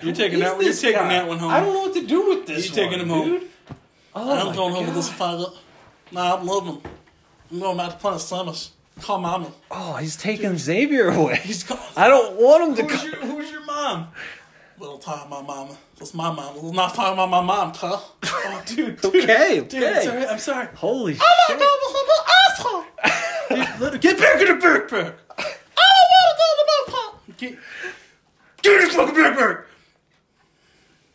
[0.01, 0.59] You're taking Who that.
[0.61, 1.13] is You're taking guy?
[1.13, 1.51] that one home.
[1.51, 2.67] I don't know what to do with this.
[2.67, 3.27] You taking one, him home?
[3.39, 3.49] dude.
[4.15, 5.39] Oh I'm my going home with this God.
[5.39, 5.57] faggot.
[6.11, 6.81] Nah, I'm loving him.
[7.51, 8.69] I'm going back to Planet Sandwich.
[9.01, 9.47] Call mommy.
[9.69, 11.35] Oh, he's taking Xavier away.
[11.43, 11.83] He's calling.
[11.97, 13.11] I don't want him to Who's come.
[13.11, 14.07] your, who's your mom?
[14.77, 15.77] We'll talk about mama.
[15.97, 16.61] That's my mom.
[16.61, 18.15] We're not talking about my mom, Kyle.
[18.23, 19.15] Oh, dude, dude.
[19.23, 20.03] Okay, Dude, okay.
[20.05, 20.67] sorry, I'm sorry.
[20.75, 21.59] Holy I'm shit.
[21.59, 23.89] not going him, asshole!
[23.91, 25.13] Dude, get back in the backpack!
[25.37, 25.53] I
[25.85, 27.37] don't want to go in the backpack!
[27.37, 27.57] Get,
[28.61, 29.63] get in the fucking backpack!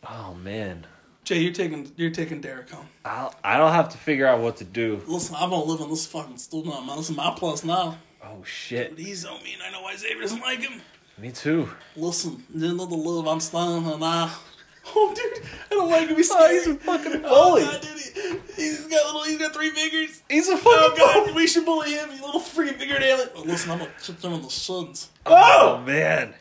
[0.07, 0.85] Oh man.
[1.23, 2.87] Jay, you're taking you're taking Derek home.
[3.05, 5.01] I'll, I don't have to figure out what to do.
[5.07, 6.97] Listen, I'm gonna live in this fucking stool now, man.
[6.97, 7.97] This is my plus now.
[8.23, 8.91] Oh shit.
[8.95, 10.81] But he's on me, and I know why Xavier doesn't like him.
[11.17, 11.69] Me too.
[11.95, 14.31] Listen, you know the love I'm staying and I.
[14.95, 16.15] Oh, dude, I don't like him.
[16.17, 17.59] He's Oh, he's a fucking Oh.
[17.59, 19.23] God, dude, he, he's got little.
[19.23, 20.23] He's got three fingers.
[20.27, 21.33] He's a Oh fucking God, bully.
[21.35, 22.09] we should bully him.
[22.09, 23.29] You little freaking fingered alien.
[23.35, 25.11] Oh, listen, I'm gonna kick them in the shins.
[25.27, 26.33] Oh man.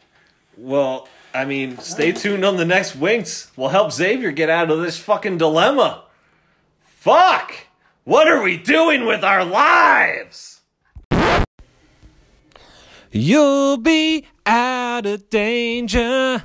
[0.57, 3.53] Well, I mean, stay tuned on the next Winks.
[3.57, 6.05] We'll help Xavier get out of this fucking dilemma.
[6.83, 7.55] Fuck!
[8.05, 10.63] What are we doing with our lives?
[13.13, 16.43] You'll be out of danger.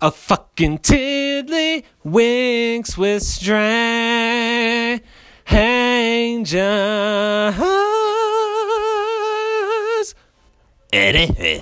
[0.00, 5.00] A fucking tiddly winks with strangers.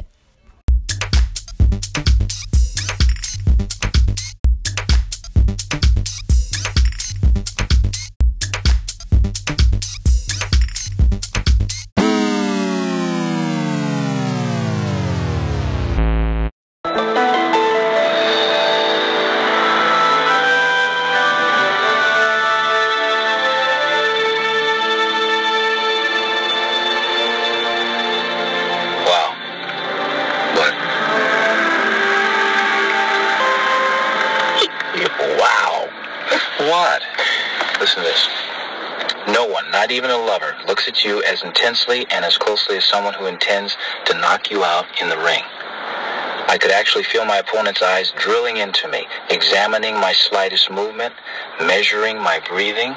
[37.83, 38.29] Listen to this.
[39.35, 42.85] No one, not even a lover, looks at you as intensely and as closely as
[42.85, 45.43] someone who intends to knock you out in the ring.
[46.47, 51.13] I could actually feel my opponent's eyes drilling into me, examining my slightest movement,
[51.59, 52.95] measuring my breathing,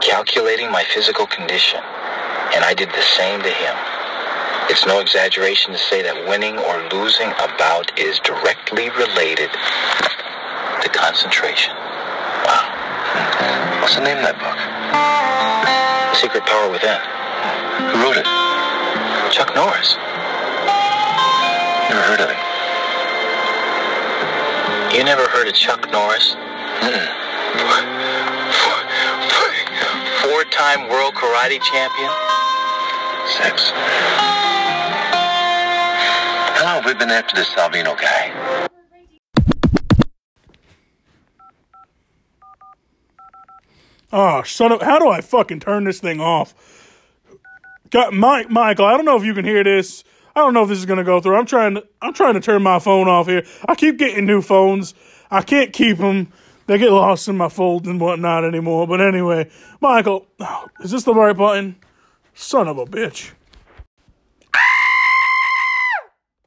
[0.00, 1.80] calculating my physical condition.
[2.54, 3.74] And I did the same to him.
[4.70, 10.88] It's no exaggeration to say that winning or losing a bout is directly related to
[10.94, 11.74] concentration.
[12.46, 13.54] Wow.
[13.86, 14.58] What's the name of that book?
[16.10, 16.98] The Secret Power Within.
[17.86, 18.26] Who wrote it?
[19.30, 19.94] Chuck Norris.
[21.86, 22.42] Never heard of him.
[24.90, 26.34] You never heard of Chuck Norris?
[26.82, 27.06] Mm-mm.
[30.26, 32.10] Four-time world karate champion?
[33.38, 33.70] Six.
[36.58, 38.65] How long have we been after this Salvino guy?
[44.18, 44.80] Oh, son of!
[44.80, 46.54] How do I fucking turn this thing off?
[47.90, 48.86] Got Mike, Michael.
[48.86, 50.04] I don't know if you can hear this.
[50.34, 51.36] I don't know if this is gonna go through.
[51.36, 51.86] I'm trying to.
[52.00, 53.44] I'm trying to turn my phone off here.
[53.68, 54.94] I keep getting new phones.
[55.30, 56.32] I can't keep them.
[56.66, 58.86] They get lost in my folds and whatnot anymore.
[58.86, 59.50] But anyway,
[59.82, 61.76] Michael, oh, is this the right button?
[62.34, 63.32] Son of a bitch.